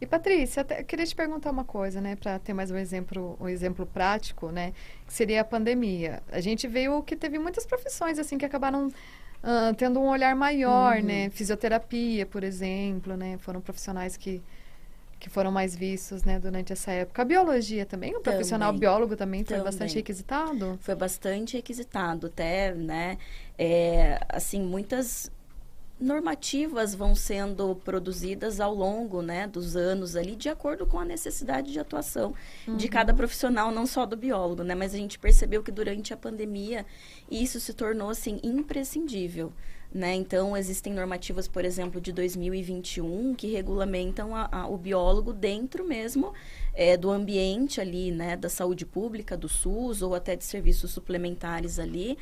E 0.00 0.06
Patrícia, 0.06 0.66
eu 0.78 0.84
queria 0.84 1.04
te 1.04 1.14
perguntar 1.14 1.50
uma 1.50 1.64
coisa, 1.64 2.00
né, 2.00 2.16
para 2.16 2.38
ter 2.38 2.54
mais 2.54 2.70
um 2.70 2.76
exemplo, 2.76 3.36
um 3.38 3.46
exemplo 3.46 3.84
prático, 3.84 4.50
né, 4.50 4.72
que 5.06 5.12
seria 5.12 5.42
a 5.42 5.44
pandemia. 5.44 6.22
A 6.32 6.40
gente 6.40 6.66
veio 6.66 7.02
que 7.02 7.14
teve 7.14 7.38
muitas 7.38 7.66
profissões 7.66 8.18
assim 8.18 8.38
que 8.38 8.46
acabaram 8.46 8.86
uh, 8.86 9.74
tendo 9.76 10.00
um 10.00 10.08
olhar 10.08 10.34
maior, 10.34 10.96
uhum. 10.96 11.04
né, 11.04 11.28
fisioterapia, 11.28 12.24
por 12.24 12.42
exemplo, 12.42 13.14
né, 13.14 13.36
foram 13.38 13.60
profissionais 13.60 14.16
que 14.16 14.42
que 15.20 15.28
foram 15.28 15.52
mais 15.52 15.76
vistos, 15.76 16.24
né, 16.24 16.40
durante 16.40 16.72
essa 16.72 16.90
época. 16.90 17.20
A 17.20 17.24
biologia 17.24 17.84
também, 17.84 18.16
o 18.16 18.20
profissional 18.20 18.72
biólogo 18.72 19.14
também 19.14 19.44
foi 19.44 19.58
também. 19.58 19.64
bastante 19.64 19.94
requisitado? 19.94 20.78
Foi 20.80 20.94
bastante 20.94 21.56
requisitado, 21.56 22.28
até, 22.28 22.74
né, 22.74 23.18
é, 23.58 24.18
assim, 24.30 24.62
muitas 24.62 25.30
normativas 26.00 26.94
vão 26.94 27.14
sendo 27.14 27.76
produzidas 27.84 28.58
ao 28.58 28.74
longo, 28.74 29.20
né, 29.20 29.46
dos 29.46 29.76
anos 29.76 30.16
ali, 30.16 30.34
de 30.34 30.48
acordo 30.48 30.86
com 30.86 30.98
a 30.98 31.04
necessidade 31.04 31.70
de 31.70 31.78
atuação 31.78 32.34
uhum. 32.66 32.76
de 32.76 32.88
cada 32.88 33.12
profissional, 33.12 33.70
não 33.70 33.84
só 33.84 34.06
do 34.06 34.16
biólogo, 34.16 34.62
né, 34.62 34.74
mas 34.74 34.94
a 34.94 34.96
gente 34.96 35.18
percebeu 35.18 35.62
que 35.62 35.70
durante 35.70 36.14
a 36.14 36.16
pandemia 36.16 36.86
isso 37.30 37.60
se 37.60 37.74
tornou, 37.74 38.08
assim, 38.08 38.40
imprescindível. 38.42 39.52
Né? 39.92 40.14
Então, 40.14 40.56
existem 40.56 40.92
normativas, 40.92 41.48
por 41.48 41.64
exemplo, 41.64 42.00
de 42.00 42.12
2021 42.12 43.34
que 43.34 43.48
regulamentam 43.48 44.36
a, 44.36 44.48
a, 44.52 44.68
o 44.68 44.78
biólogo 44.78 45.32
dentro 45.32 45.84
mesmo 45.84 46.32
é, 46.72 46.96
do 46.96 47.10
ambiente 47.10 47.80
ali, 47.80 48.12
né, 48.12 48.36
da 48.36 48.48
saúde 48.48 48.86
pública, 48.86 49.36
do 49.36 49.48
SUS 49.48 50.00
ou 50.00 50.14
até 50.14 50.36
de 50.36 50.44
serviços 50.44 50.92
suplementares 50.92 51.80
ali. 51.80 52.16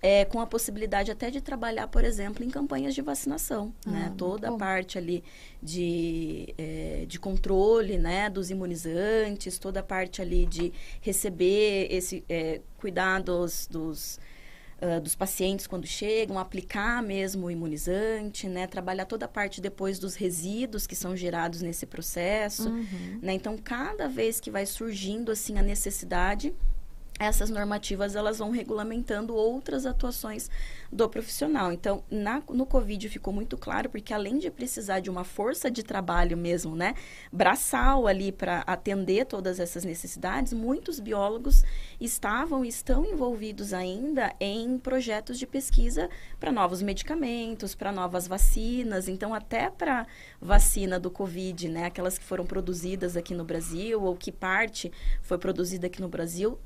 É, 0.00 0.24
com 0.24 0.40
a 0.40 0.46
possibilidade 0.46 1.10
até 1.10 1.28
de 1.28 1.40
trabalhar, 1.40 1.88
por 1.88 2.04
exemplo, 2.04 2.44
em 2.44 2.48
campanhas 2.48 2.94
de 2.94 3.02
vacinação, 3.02 3.74
ah, 3.84 3.90
né? 3.90 4.14
Toda 4.16 4.48
a 4.48 4.56
parte 4.56 4.96
ali 4.96 5.24
de, 5.60 6.54
é, 6.56 7.04
de 7.04 7.18
controle, 7.18 7.98
né? 7.98 8.30
Dos 8.30 8.48
imunizantes, 8.48 9.58
toda 9.58 9.80
a 9.80 9.82
parte 9.82 10.22
ali 10.22 10.46
de 10.46 10.72
receber 11.00 11.88
esse 11.90 12.22
é, 12.28 12.60
cuidados 12.78 13.66
dos 13.68 14.20
uh, 14.80 15.00
dos 15.00 15.14
pacientes 15.14 15.66
quando 15.66 15.86
chegam, 15.86 16.38
aplicar 16.38 17.02
mesmo 17.02 17.46
o 17.46 17.50
imunizante, 17.50 18.48
né? 18.48 18.66
Trabalhar 18.66 19.04
toda 19.04 19.26
a 19.26 19.28
parte 19.28 19.60
depois 19.60 19.98
dos 19.98 20.14
resíduos 20.14 20.86
que 20.86 20.96
são 20.96 21.16
gerados 21.16 21.62
nesse 21.62 21.86
processo, 21.86 22.68
uhum. 22.68 23.18
né? 23.22 23.32
Então, 23.34 23.56
cada 23.56 24.08
vez 24.08 24.40
que 24.40 24.50
vai 24.50 24.66
surgindo, 24.66 25.32
assim, 25.32 25.58
a 25.58 25.62
necessidade 25.62 26.54
essas 27.18 27.50
normativas 27.50 28.14
elas 28.14 28.38
vão 28.38 28.50
regulamentando 28.50 29.34
outras 29.34 29.84
atuações 29.84 30.48
do 30.90 31.08
profissional. 31.08 31.72
Então, 31.72 32.02
na, 32.10 32.42
no 32.48 32.64
Covid 32.64 33.08
ficou 33.08 33.32
muito 33.32 33.58
claro, 33.58 33.90
porque 33.90 34.14
além 34.14 34.38
de 34.38 34.50
precisar 34.50 35.00
de 35.00 35.10
uma 35.10 35.24
força 35.24 35.70
de 35.70 35.82
trabalho 35.82 36.36
mesmo, 36.36 36.74
né, 36.74 36.94
braçal 37.32 38.06
ali 38.06 38.32
para 38.32 38.60
atender 38.60 39.26
todas 39.26 39.60
essas 39.60 39.84
necessidades, 39.84 40.52
muitos 40.52 41.00
biólogos 41.00 41.64
estavam 42.00 42.64
e 42.64 42.68
estão 42.68 43.04
envolvidos 43.04 43.72
ainda 43.72 44.32
em 44.40 44.78
projetos 44.78 45.38
de 45.38 45.46
pesquisa 45.46 46.08
para 46.40 46.52
novos 46.52 46.80
medicamentos, 46.80 47.74
para 47.74 47.92
novas 47.92 48.26
vacinas. 48.26 49.08
Então, 49.08 49.34
até 49.34 49.68
para 49.68 50.06
vacina 50.40 50.98
do 50.98 51.10
Covid, 51.10 51.68
né, 51.68 51.86
aquelas 51.86 52.16
que 52.16 52.24
foram 52.24 52.46
produzidas 52.46 53.16
aqui 53.16 53.34
no 53.34 53.44
Brasil 53.44 54.02
ou 54.02 54.16
que 54.16 54.32
parte 54.32 54.90
foi 55.20 55.36
produzida 55.36 55.86
aqui 55.86 56.00
no 56.00 56.08
Brasil, 56.08 56.58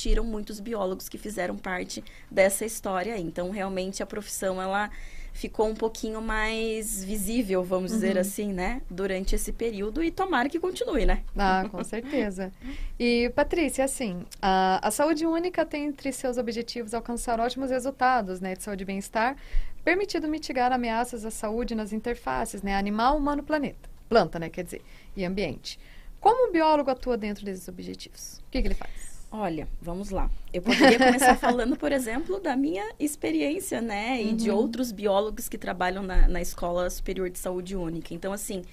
existiram 0.00 0.24
muitos 0.24 0.60
biólogos 0.60 1.08
que 1.08 1.18
fizeram 1.18 1.56
parte 1.56 2.02
dessa 2.30 2.64
história. 2.64 3.18
Então, 3.18 3.50
realmente 3.50 4.02
a 4.02 4.06
profissão 4.06 4.60
ela 4.60 4.90
ficou 5.32 5.68
um 5.68 5.74
pouquinho 5.74 6.20
mais 6.20 7.04
visível, 7.04 7.62
vamos 7.62 7.92
uhum. 7.92 7.98
dizer 7.98 8.18
assim, 8.18 8.52
né? 8.52 8.82
Durante 8.90 9.34
esse 9.34 9.52
período 9.52 10.02
e 10.02 10.10
tomara 10.10 10.48
que 10.48 10.58
continue, 10.58 11.06
né? 11.06 11.22
Ah, 11.36 11.66
com 11.70 11.84
certeza. 11.84 12.52
E, 12.98 13.30
Patrícia, 13.34 13.84
assim, 13.84 14.24
a, 14.42 14.86
a 14.86 14.90
saúde 14.90 15.24
única 15.26 15.64
tem 15.64 15.86
entre 15.86 16.10
seus 16.12 16.36
objetivos 16.36 16.94
alcançar 16.94 17.38
ótimos 17.38 17.70
resultados, 17.70 18.40
né? 18.40 18.56
De 18.56 18.62
saúde 18.62 18.82
e 18.82 18.86
bem-estar, 18.86 19.36
permitindo 19.84 20.26
mitigar 20.26 20.72
ameaças 20.72 21.24
à 21.24 21.30
saúde 21.30 21.74
nas 21.74 21.92
interfaces, 21.92 22.62
né? 22.62 22.74
Animal, 22.76 23.16
humano, 23.16 23.42
planeta. 23.42 23.88
Planta, 24.08 24.38
né? 24.38 24.48
Quer 24.48 24.64
dizer, 24.64 24.82
e 25.16 25.24
ambiente. 25.24 25.78
Como 26.20 26.48
o 26.48 26.52
biólogo 26.52 26.90
atua 26.90 27.16
dentro 27.16 27.44
desses 27.44 27.68
objetivos? 27.68 28.38
O 28.38 28.50
que, 28.50 28.60
que 28.60 28.68
ele 28.68 28.74
faz? 28.74 29.09
Olha, 29.32 29.68
vamos 29.80 30.10
lá. 30.10 30.28
Eu 30.52 30.60
poderia 30.60 30.98
começar 30.98 31.36
falando, 31.38 31.76
por 31.76 31.92
exemplo, 31.92 32.40
da 32.40 32.56
minha 32.56 32.84
experiência, 32.98 33.80
né? 33.80 34.20
E 34.20 34.28
uhum. 34.28 34.36
de 34.36 34.50
outros 34.50 34.90
biólogos 34.90 35.48
que 35.48 35.56
trabalham 35.56 36.02
na, 36.02 36.26
na 36.26 36.40
Escola 36.40 36.90
Superior 36.90 37.30
de 37.30 37.38
Saúde 37.38 37.76
Única. 37.76 38.12
Então, 38.12 38.32
assim, 38.32 38.64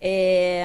é, 0.00 0.64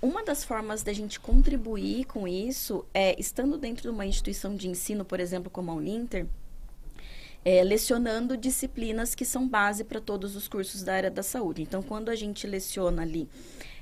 uma 0.00 0.22
das 0.22 0.44
formas 0.44 0.84
da 0.84 0.92
gente 0.92 1.18
contribuir 1.18 2.04
com 2.04 2.28
isso 2.28 2.84
é, 2.94 3.18
estando 3.18 3.58
dentro 3.58 3.82
de 3.82 3.88
uma 3.88 4.06
instituição 4.06 4.54
de 4.54 4.68
ensino, 4.68 5.04
por 5.04 5.18
exemplo, 5.18 5.50
como 5.50 5.72
a 5.72 5.74
Uninter, 5.74 6.26
é, 7.44 7.64
lecionando 7.64 8.36
disciplinas 8.36 9.14
que 9.14 9.24
são 9.24 9.48
base 9.48 9.82
para 9.82 10.00
todos 10.00 10.36
os 10.36 10.46
cursos 10.46 10.82
da 10.82 10.94
área 10.94 11.10
da 11.10 11.22
saúde. 11.22 11.62
Então, 11.62 11.82
quando 11.82 12.08
a 12.08 12.14
gente 12.14 12.46
leciona 12.46 13.02
ali 13.02 13.28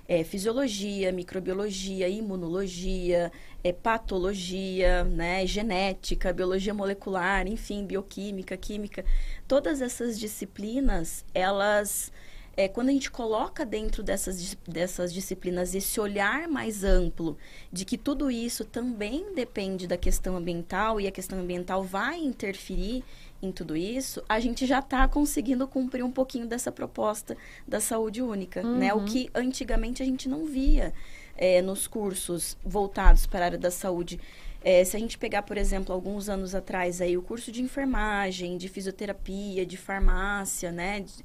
é, 0.09 0.25
fisiologia, 0.25 1.13
microbiologia, 1.13 2.09
imunologia, 2.09 3.31
é, 3.63 3.73
patologia, 3.75 5.05
né, 5.05 5.47
genética, 5.47 6.33
biologia 6.33 6.73
molecular, 6.73 7.47
enfim, 7.47 7.85
bioquímica, 7.85 8.57
química. 8.57 9.05
Todas 9.47 9.83
essas 9.83 10.19
disciplinas, 10.19 11.27
elas 11.35 12.11
é, 12.59 12.67
quando 12.67 12.89
a 12.89 12.93
gente 12.93 13.09
coloca 13.09 13.65
dentro 13.65 14.03
dessas, 14.03 14.57
dessas 14.67 15.15
disciplinas 15.15 15.77
esse 15.77 16.01
olhar 16.01 16.49
mais 16.49 16.83
amplo 16.83 17.39
de 17.73 17.85
que 17.85 17.97
tudo 17.97 18.33
isso 18.33 18.65
também 18.65 19.33
depende 19.33 19.87
da 19.87 19.97
questão 19.97 20.37
ambiental 20.37 21.01
e 21.01 21.07
a 21.07 21.13
questão 21.13 21.39
ambiental 21.39 21.85
vai 21.85 22.19
interferir 22.19 23.05
em 23.41 23.53
tudo 23.53 23.77
isso, 23.77 24.23
a 24.29 24.41
gente 24.41 24.67
já 24.67 24.81
está 24.81 25.07
conseguindo 25.07 25.67
cumprir 25.67 26.03
um 26.03 26.11
pouquinho 26.11 26.47
dessa 26.47 26.73
proposta 26.73 27.37
da 27.67 27.81
saúde 27.81 28.21
única, 28.21 28.63
uhum. 28.65 28.79
né? 28.79 28.93
O 28.93 28.99
uhum. 28.99 29.05
que 29.05 29.31
antigamente 29.35 30.03
a 30.03 30.07
gente 30.07 30.29
não 30.29 30.45
via 30.45 30.93
é, 31.37 31.63
nos 31.63 31.87
cursos 31.87 32.57
voltados 32.65 33.27
para 33.27 33.41
a 33.41 33.45
área 33.47 33.59
da 33.59 33.71
saúde. 33.71 34.19
É, 34.61 34.85
se 34.85 34.97
a 34.97 35.01
gente 35.01 35.17
pegar, 35.17 35.43
por 35.43 35.57
exemplo, 35.57 35.95
alguns 35.95 36.29
anos 36.29 36.53
atrás 36.53 37.01
aí 37.01 37.17
o 37.17 37.23
curso 37.23 37.53
de 37.53 37.63
enfermagem, 37.63 38.59
de 38.59 38.69
fisioterapia, 38.69 39.65
de 39.65 39.77
farmácia, 39.77 40.73
né, 40.73 41.01
de, 41.01 41.23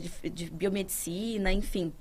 de, 0.00 0.30
de 0.30 0.50
biomedicina, 0.50 1.52
enfim, 1.52 1.92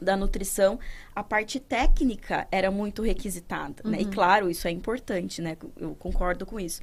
da 0.00 0.16
nutrição, 0.16 0.78
a 1.14 1.22
parte 1.22 1.60
técnica 1.60 2.48
era 2.50 2.68
muito 2.68 3.00
requisitada, 3.00 3.82
uhum. 3.84 3.92
né? 3.92 3.98
E 4.00 4.04
uhum. 4.04 4.10
claro, 4.10 4.50
isso 4.50 4.66
é 4.66 4.70
importante, 4.72 5.40
né? 5.40 5.56
Eu 5.76 5.94
concordo 5.94 6.44
com 6.44 6.58
isso 6.58 6.80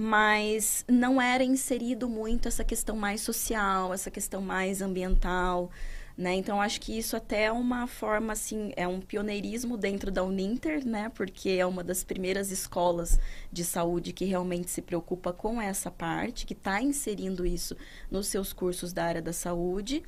mas 0.00 0.84
não 0.88 1.20
era 1.20 1.42
inserido 1.42 2.08
muito 2.08 2.46
essa 2.46 2.62
questão 2.62 2.96
mais 2.96 3.20
social, 3.20 3.92
essa 3.92 4.12
questão 4.12 4.40
mais 4.40 4.80
ambiental, 4.80 5.72
Né? 6.16 6.34
Então, 6.34 6.60
acho 6.60 6.80
que 6.80 6.98
isso 6.98 7.16
até 7.16 7.44
é 7.44 7.52
uma 7.52 7.86
forma, 7.86 8.32
assim, 8.32 8.72
é 8.76 8.88
um 8.88 9.00
pioneirismo 9.00 9.76
dentro 9.76 10.10
da 10.10 10.24
Uninter, 10.24 10.84
né? 10.84 11.10
Porque 11.14 11.50
é 11.50 11.64
uma 11.66 11.84
das 11.84 12.02
primeiras 12.02 12.50
escolas 12.50 13.20
de 13.52 13.64
saúde 13.64 14.12
que 14.12 14.24
realmente 14.24 14.68
se 14.70 14.82
preocupa 14.82 15.32
com 15.32 15.62
essa 15.62 15.92
parte, 15.92 16.44
que 16.44 16.54
está 16.54 16.82
inserindo 16.82 17.46
isso 17.46 17.76
nos 18.10 18.26
seus 18.26 18.52
cursos 18.52 18.92
da 18.92 19.04
área 19.04 19.22
da 19.22 19.32
saúde. 19.32 20.02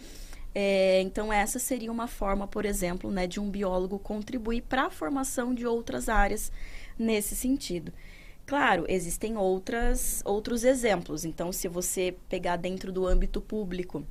É, 0.53 1.01
então, 1.03 1.33
essa 1.33 1.61
seria 1.61 1.93
uma 1.93 2.09
forma, 2.09 2.47
por 2.49 2.65
exemplo, 2.65 3.11
né, 3.11 3.27
de 3.29 3.39
um 3.39 3.49
biólogo 3.49 3.99
contribuir 3.99 4.63
para 4.63 4.87
a 4.87 4.91
formação 4.91 5.55
de 5.55 5.65
outras 5.67 6.09
áreas 6.09 6.51
nesse 6.99 7.37
sentido. 7.37 7.93
Claro, 8.51 8.85
existem 8.89 9.37
outras, 9.37 10.23
outros 10.25 10.65
exemplos. 10.65 11.25
Então, 11.25 11.53
se 11.53 11.69
você 11.69 12.17
pegar 12.29 12.57
dentro 12.57 12.91
do 12.91 13.07
âmbito 13.07 13.41
público, 13.41 14.05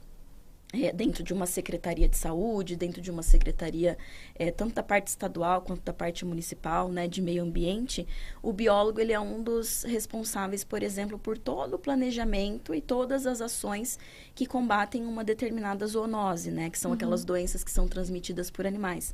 é, 0.72 0.94
dentro 0.94 1.22
de 1.22 1.34
uma 1.34 1.46
secretaria 1.46 2.08
de 2.08 2.16
saúde, 2.16 2.78
dentro 2.78 3.02
de 3.02 3.12
uma 3.12 3.22
secretaria, 3.22 3.98
é, 4.36 4.50
tanto 4.50 4.76
da 4.76 4.82
parte 4.82 5.08
estadual 5.08 5.62
quanto 5.62 5.82
da 5.82 5.92
parte 5.92 6.24
municipal, 6.24 6.88
né, 6.88 7.06
de 7.06 7.22
meio 7.22 7.44
ambiente, 7.44 8.08
o 8.42 8.54
biólogo 8.54 9.02
ele 9.02 9.12
é 9.12 9.20
um 9.20 9.44
dos 9.44 9.84
responsáveis, 9.84 10.64
por 10.64 10.84
exemplo, 10.84 11.20
por 11.20 11.38
todo 11.38 11.74
o 11.74 11.78
planejamento 11.78 12.74
e 12.74 12.80
todas 12.80 13.26
as 13.26 13.42
ações 13.42 14.00
que 14.34 14.46
combatem 14.46 15.06
uma 15.06 15.22
determinada 15.22 15.86
zoonose, 15.86 16.50
né, 16.50 16.70
que 16.70 16.80
são 16.80 16.92
uhum. 16.92 16.96
aquelas 16.96 17.26
doenças 17.26 17.62
que 17.62 17.72
são 17.72 17.90
transmitidas 17.90 18.50
por 18.50 18.66
animais. 18.66 19.14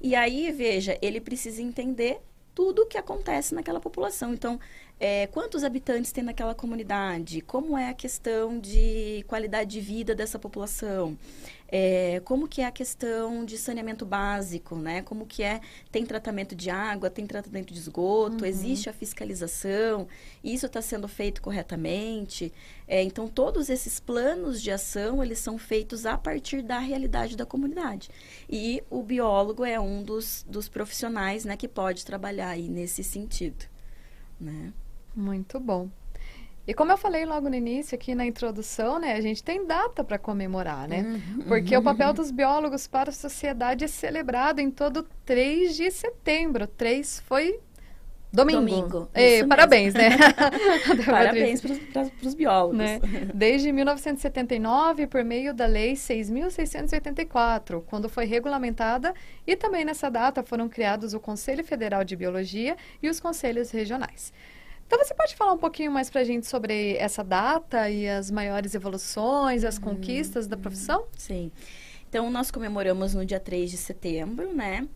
E 0.00 0.16
aí, 0.16 0.50
veja, 0.50 0.98
ele 1.00 1.20
precisa 1.20 1.62
entender 1.62 2.20
tudo 2.54 2.82
o 2.82 2.86
que 2.86 2.98
acontece 2.98 3.54
naquela 3.54 3.80
população. 3.80 4.32
Então, 4.32 4.60
é, 4.98 5.26
quantos 5.26 5.64
habitantes 5.64 6.12
tem 6.12 6.22
naquela 6.22 6.54
comunidade? 6.54 7.40
Como 7.40 7.76
é 7.76 7.88
a 7.88 7.94
questão 7.94 8.58
de 8.58 9.24
qualidade 9.26 9.70
de 9.70 9.80
vida 9.80 10.14
dessa 10.14 10.38
população? 10.38 11.18
É, 11.66 12.20
como 12.24 12.46
que 12.46 12.60
é 12.60 12.66
a 12.66 12.70
questão 12.70 13.44
de 13.44 13.58
saneamento 13.58 14.06
básico, 14.06 14.76
né? 14.76 15.02
Como 15.02 15.26
que 15.26 15.42
é, 15.42 15.60
tem 15.90 16.06
tratamento 16.06 16.54
de 16.54 16.70
água, 16.70 17.10
tem 17.10 17.26
tratamento 17.26 17.74
de 17.74 17.80
esgoto, 17.80 18.44
uhum. 18.44 18.48
existe 18.48 18.88
a 18.88 18.92
fiscalização, 18.92 20.06
isso 20.44 20.66
está 20.66 20.80
sendo 20.80 21.08
feito 21.08 21.42
corretamente. 21.42 22.52
É, 22.86 23.02
então, 23.02 23.26
todos 23.26 23.68
esses 23.68 23.98
planos 23.98 24.62
de 24.62 24.70
ação, 24.70 25.24
eles 25.24 25.40
são 25.40 25.58
feitos 25.58 26.06
a 26.06 26.16
partir 26.16 26.62
da 26.62 26.78
realidade 26.78 27.36
da 27.36 27.44
comunidade. 27.44 28.08
E 28.48 28.80
o 28.88 29.02
biólogo 29.02 29.64
é 29.64 29.80
um 29.80 30.04
dos, 30.04 30.46
dos 30.48 30.68
profissionais, 30.68 31.44
né, 31.44 31.56
que 31.56 31.66
pode 31.66 32.04
trabalhar 32.06 32.50
aí 32.50 32.68
nesse 32.68 33.02
sentido, 33.02 33.64
né? 34.40 34.72
Muito 35.14 35.60
bom. 35.60 35.88
E 36.66 36.72
como 36.72 36.90
eu 36.90 36.96
falei 36.96 37.26
logo 37.26 37.50
no 37.50 37.54
início, 37.54 37.94
aqui 37.94 38.14
na 38.14 38.24
introdução, 38.24 38.98
né, 38.98 39.12
a 39.14 39.20
gente 39.20 39.44
tem 39.44 39.66
data 39.66 40.02
para 40.02 40.18
comemorar, 40.18 40.88
né? 40.88 41.00
Uhum. 41.02 41.44
Porque 41.46 41.76
o 41.76 41.82
papel 41.84 42.14
dos 42.14 42.30
biólogos 42.30 42.86
para 42.86 43.10
a 43.10 43.12
sociedade 43.12 43.84
é 43.84 43.88
celebrado 43.88 44.60
em 44.60 44.70
todo 44.70 45.06
3 45.26 45.76
de 45.76 45.90
setembro. 45.90 46.66
3 46.66 47.20
foi 47.20 47.60
domingo. 48.32 48.60
domingo 48.60 49.10
e, 49.14 49.44
parabéns, 49.44 49.92
né? 49.92 50.16
parabéns 51.04 51.60
para 51.60 52.10
os 52.22 52.34
biólogos. 52.34 52.78
Né? 52.78 52.98
Desde 53.34 53.70
1979, 53.70 55.06
por 55.06 55.22
meio 55.22 55.52
da 55.52 55.66
Lei 55.66 55.92
6.684, 55.92 57.82
quando 57.86 58.08
foi 58.08 58.24
regulamentada, 58.24 59.12
e 59.46 59.54
também 59.54 59.84
nessa 59.84 60.10
data 60.10 60.42
foram 60.42 60.66
criados 60.68 61.12
o 61.12 61.20
Conselho 61.20 61.62
Federal 61.62 62.02
de 62.02 62.16
Biologia 62.16 62.74
e 63.02 63.08
os 63.10 63.20
conselhos 63.20 63.70
regionais. 63.70 64.32
Então, 64.86 64.98
você 64.98 65.14
pode 65.14 65.34
falar 65.34 65.52
um 65.52 65.58
pouquinho 65.58 65.90
mais 65.90 66.10
para 66.10 66.20
a 66.20 66.24
gente 66.24 66.46
sobre 66.46 66.96
essa 66.96 67.24
data 67.24 67.88
e 67.88 68.08
as 68.08 68.30
maiores 68.30 68.74
evoluções, 68.74 69.64
as 69.64 69.76
uhum. 69.76 69.82
conquistas 69.82 70.46
da 70.46 70.56
profissão? 70.56 71.06
Sim. 71.16 71.50
Então, 72.08 72.30
nós 72.30 72.50
comemoramos 72.50 73.14
no 73.14 73.24
dia 73.24 73.40
3 73.40 73.70
de 73.70 73.76
setembro, 73.76 74.54
né? 74.54 74.86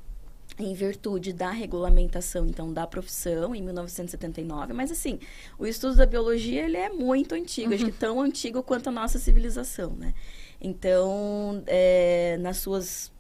em 0.58 0.74
virtude 0.74 1.32
da 1.32 1.50
regulamentação 1.50 2.46
então 2.46 2.72
da 2.72 2.86
profissão 2.86 3.54
em 3.54 3.62
1979, 3.62 4.72
mas 4.72 4.90
assim, 4.90 5.18
o 5.58 5.66
estudo 5.66 5.96
da 5.96 6.06
biologia 6.06 6.64
ele 6.64 6.76
é 6.76 6.88
muito 6.88 7.34
antigo, 7.34 7.68
uhum. 7.68 7.74
acho 7.74 7.84
que 7.84 7.90
uhum. 7.92 7.96
tão 7.98 8.20
antigo 8.20 8.62
quanto 8.62 8.88
a 8.88 8.92
nossa 8.92 9.18
civilização, 9.18 9.90
né? 9.90 10.14
Então, 10.60 11.62
é, 11.66 12.36
nas 12.40 12.56
suas 12.56 13.12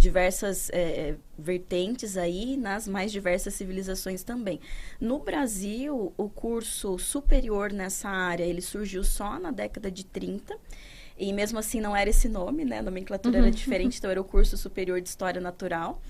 diversas 0.00 0.70
é, 0.70 0.80
é, 0.80 1.14
vertentes 1.38 2.16
aí 2.16 2.56
nas 2.56 2.88
mais 2.88 3.12
diversas 3.12 3.52
civilizações 3.52 4.22
também. 4.22 4.58
No 4.98 5.18
Brasil, 5.18 6.14
o 6.16 6.28
curso 6.30 6.98
superior 6.98 7.70
nessa 7.70 8.08
área, 8.08 8.42
ele 8.42 8.62
surgiu 8.62 9.04
só 9.04 9.38
na 9.38 9.50
década 9.50 9.90
de 9.90 10.06
30, 10.06 10.56
e 11.18 11.34
mesmo 11.34 11.58
assim 11.58 11.82
não 11.82 11.94
era 11.94 12.08
esse 12.08 12.30
nome, 12.30 12.64
né? 12.64 12.78
A 12.78 12.82
nomenclatura 12.82 13.36
uhum. 13.38 13.44
era 13.44 13.50
diferente, 13.54 13.98
então 13.98 14.10
era 14.10 14.20
o 14.20 14.24
curso 14.24 14.56
superior 14.56 15.02
de 15.02 15.08
História 15.10 15.38
Natural. 15.38 16.00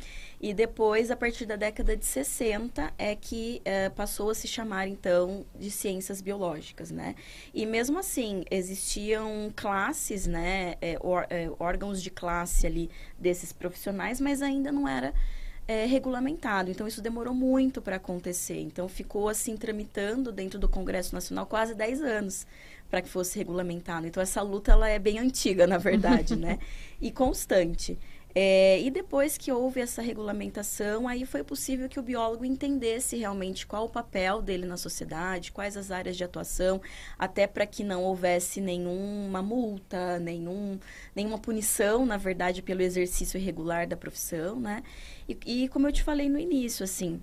E 0.41 0.55
depois, 0.55 1.11
a 1.11 1.17
partir 1.17 1.45
da 1.45 1.55
década 1.55 1.95
de 1.95 2.07
60, 2.07 2.95
é 2.97 3.15
que 3.15 3.61
é, 3.63 3.91
passou 3.91 4.31
a 4.31 4.35
se 4.35 4.49
chamar, 4.49 4.89
então, 4.89 5.45
de 5.59 5.71
ciências 5.71 6.23
biológicas, 6.23 6.91
né? 6.91 7.15
E 7.53 7.67
mesmo 7.67 7.99
assim, 7.99 8.45
existiam 8.51 9.53
classes, 9.55 10.27
né, 10.27 10.77
é, 10.81 10.97
or, 11.01 11.27
é, 11.29 11.51
órgãos 11.59 12.03
de 12.03 12.11
classe 12.11 12.67
ali 12.67 12.91
desses 13.19 13.53
profissionais, 13.53 14.19
mas 14.19 14.41
ainda 14.41 14.73
não 14.73 14.89
era 14.89 15.13
é, 15.69 15.85
regulamentado. 15.85 16.71
Então, 16.71 16.89
isso 16.89 17.03
demorou 17.03 17.35
muito 17.35 17.83
para 17.83 17.97
acontecer. 17.97 18.61
Então, 18.61 18.89
ficou 18.89 19.29
assim, 19.29 19.59
tramitando 19.59 20.33
dentro 20.33 20.59
do 20.59 20.71
Congresso 20.71 21.15
Nacional 21.15 21.45
quase 21.45 21.75
10 21.75 22.01
anos 22.03 22.47
para 22.91 23.03
que 23.03 23.09
fosse 23.09 23.39
regulamentado. 23.39 24.07
Então, 24.07 24.23
essa 24.23 24.43
luta 24.43 24.73
ela 24.73 24.89
é 24.89 24.99
bem 24.99 25.19
antiga, 25.19 25.67
na 25.67 25.79
verdade, 25.79 26.35
né? 26.35 26.59
E 27.01 27.11
constante. 27.11 27.99
É, 28.35 28.81
e 28.81 28.91
depois 28.91 29.37
que 29.37 29.51
houve 29.51 29.81
essa 29.81 30.01
regulamentação, 30.01 31.09
aí 31.09 31.27
foi 31.27 31.43
possível 31.43 31.89
que 31.89 31.99
o 31.99 32.03
biólogo 32.03 32.45
entendesse 32.45 33.17
realmente 33.17 33.67
qual 33.67 33.87
o 33.87 33.89
papel 33.89 34.41
dele 34.41 34.67
na 34.67 34.77
sociedade, 34.77 35.51
quais 35.51 35.77
as 35.77 35.91
áreas 35.91 36.17
de 36.17 36.23
atuação, 36.23 36.81
até 37.19 37.47
para 37.47 37.67
que 37.67 37.83
não 37.83 38.05
houvesse 38.05 38.61
nenhuma 38.61 39.43
multa, 39.43 40.19
nenhum, 40.21 40.79
nenhuma 41.15 41.39
punição, 41.39 42.07
na 42.07 42.17
verdade, 42.17 42.63
pelo 42.63 42.83
exercício 42.83 43.39
irregular 43.39 43.87
da 43.89 43.97
profissão, 43.97 44.61
né? 44.61 44.83
E, 45.29 45.37
e 45.47 45.69
como 45.69 45.89
eu 45.89 45.93
te 45.93 46.03
falei 46.03 46.29
no 46.29 46.39
início, 46.39 46.85
assim, 46.85 47.21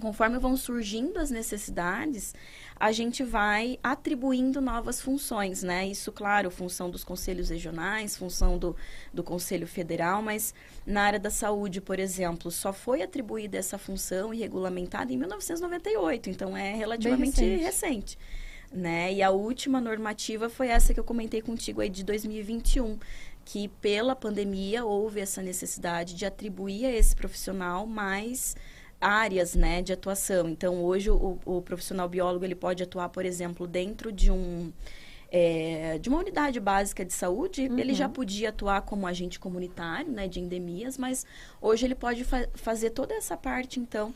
conforme 0.00 0.38
vão 0.38 0.56
surgindo 0.56 1.18
as 1.18 1.30
necessidades, 1.30 2.34
a 2.78 2.92
gente 2.92 3.22
vai 3.22 3.78
atribuindo 3.82 4.60
novas 4.60 5.00
funções, 5.00 5.62
né? 5.62 5.86
Isso, 5.86 6.10
claro, 6.10 6.50
função 6.50 6.90
dos 6.90 7.04
conselhos 7.04 7.50
regionais, 7.50 8.16
função 8.16 8.56
do, 8.56 8.74
do 9.12 9.22
Conselho 9.22 9.66
Federal, 9.66 10.22
mas 10.22 10.54
na 10.86 11.02
área 11.02 11.18
da 11.18 11.30
saúde, 11.30 11.80
por 11.80 11.98
exemplo, 11.98 12.50
só 12.50 12.72
foi 12.72 13.02
atribuída 13.02 13.58
essa 13.58 13.76
função 13.76 14.32
e 14.32 14.38
regulamentada 14.38 15.12
em 15.12 15.18
1998, 15.18 16.30
então 16.30 16.56
é 16.56 16.74
relativamente 16.74 17.40
recente. 17.40 17.64
recente. 17.64 18.18
Né? 18.72 19.12
E 19.14 19.22
a 19.22 19.30
última 19.30 19.80
normativa 19.80 20.48
foi 20.48 20.68
essa 20.68 20.94
que 20.94 21.00
eu 21.00 21.04
comentei 21.04 21.42
contigo 21.42 21.80
aí 21.80 21.90
de 21.90 22.04
2021, 22.04 22.98
que 23.44 23.68
pela 23.68 24.14
pandemia 24.14 24.84
houve 24.84 25.20
essa 25.20 25.42
necessidade 25.42 26.14
de 26.14 26.24
atribuir 26.24 26.86
a 26.86 26.92
esse 26.92 27.16
profissional 27.16 27.84
mais 27.84 28.54
áreas 29.00 29.54
né, 29.54 29.82
de 29.82 29.92
atuação. 29.92 30.48
Então, 30.48 30.82
hoje, 30.84 31.10
o, 31.10 31.38
o 31.44 31.62
profissional 31.62 32.08
biólogo 32.08 32.44
ele 32.44 32.54
pode 32.54 32.82
atuar, 32.82 33.08
por 33.08 33.24
exemplo, 33.24 33.66
dentro 33.66 34.12
de 34.12 34.30
um. 34.30 34.72
É, 35.32 35.96
de 35.98 36.08
uma 36.08 36.18
unidade 36.18 36.58
básica 36.58 37.04
de 37.04 37.12
saúde, 37.12 37.68
uhum. 37.68 37.78
ele 37.78 37.94
já 37.94 38.08
podia 38.08 38.48
atuar 38.48 38.82
como 38.82 39.06
agente 39.06 39.38
comunitário, 39.38 40.10
né, 40.10 40.26
de 40.26 40.40
endemias, 40.40 40.98
mas 40.98 41.24
hoje 41.60 41.86
ele 41.86 41.94
pode 41.94 42.24
fa 42.24 42.48
fazer 42.54 42.90
toda 42.90 43.14
essa 43.14 43.36
parte, 43.36 43.78
então, 43.78 44.12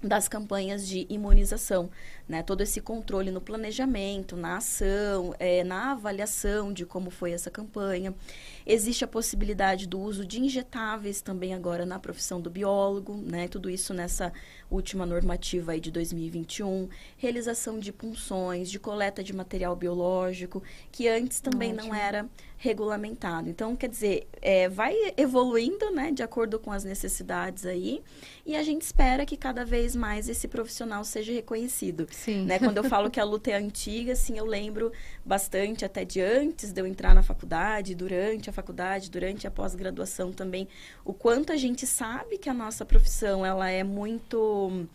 das 0.00 0.28
campanhas 0.28 0.86
de 0.86 1.04
imunização, 1.08 1.90
né? 2.28 2.42
Todo 2.42 2.62
esse 2.62 2.80
controle 2.80 3.30
no 3.30 3.40
planejamento, 3.40 4.36
na 4.36 4.56
ação, 4.56 5.34
é, 5.38 5.62
na 5.62 5.92
avaliação 5.92 6.72
de 6.72 6.84
como 6.84 7.10
foi 7.10 7.32
essa 7.32 7.50
campanha. 7.50 8.14
Existe 8.66 9.04
a 9.04 9.08
possibilidade 9.08 9.86
do 9.86 10.00
uso 10.00 10.26
de 10.26 10.40
injetáveis 10.40 11.20
também 11.20 11.54
agora 11.54 11.86
na 11.86 11.98
profissão 11.98 12.40
do 12.40 12.50
biólogo, 12.50 13.16
né? 13.16 13.46
Tudo 13.48 13.70
isso 13.70 13.94
nessa 13.94 14.32
última 14.70 15.06
normativa 15.06 15.72
aí 15.72 15.80
de 15.80 15.90
2021. 15.90 16.88
Realização 17.16 17.78
de 17.78 17.92
punções, 17.92 18.70
de 18.70 18.78
coleta 18.78 19.22
de 19.22 19.32
material 19.32 19.76
biológico, 19.76 20.62
que 20.90 21.08
antes 21.08 21.40
também 21.40 21.72
Ótimo. 21.72 21.88
não 21.88 21.94
era 21.94 22.28
regulamentado. 22.58 23.48
Então, 23.48 23.76
quer 23.76 23.88
dizer, 23.88 24.26
é, 24.40 24.68
vai 24.68 24.94
evoluindo, 25.16 25.90
né, 25.90 26.10
de 26.10 26.22
acordo 26.22 26.58
com 26.58 26.72
as 26.72 26.84
necessidades 26.84 27.66
aí, 27.66 28.02
e 28.44 28.56
a 28.56 28.62
gente 28.62 28.82
espera 28.82 29.26
que 29.26 29.36
cada 29.36 29.64
vez 29.64 29.94
mais 29.94 30.28
esse 30.28 30.48
profissional 30.48 31.04
seja 31.04 31.32
reconhecido. 31.32 32.06
Sim. 32.16 32.46
Né? 32.46 32.58
Quando 32.58 32.78
eu 32.78 32.84
falo 32.84 33.10
que 33.10 33.20
a 33.20 33.24
luta 33.24 33.50
é 33.50 33.56
antiga, 33.56 34.12
assim, 34.14 34.38
eu 34.38 34.46
lembro 34.46 34.90
bastante 35.24 35.84
até 35.84 36.04
de 36.04 36.20
antes 36.20 36.72
de 36.72 36.80
eu 36.80 36.86
entrar 36.86 37.14
na 37.14 37.22
faculdade, 37.22 37.94
durante 37.94 38.48
a 38.48 38.52
faculdade, 38.52 39.10
durante 39.10 39.46
a 39.46 39.50
pós-graduação 39.50 40.32
também, 40.32 40.66
o 41.04 41.12
quanto 41.12 41.52
a 41.52 41.56
gente 41.56 41.86
sabe 41.86 42.38
que 42.38 42.48
a 42.48 42.54
nossa 42.54 42.84
profissão, 42.84 43.44
ela 43.44 43.70
é 43.70 43.84
muito 43.84 44.88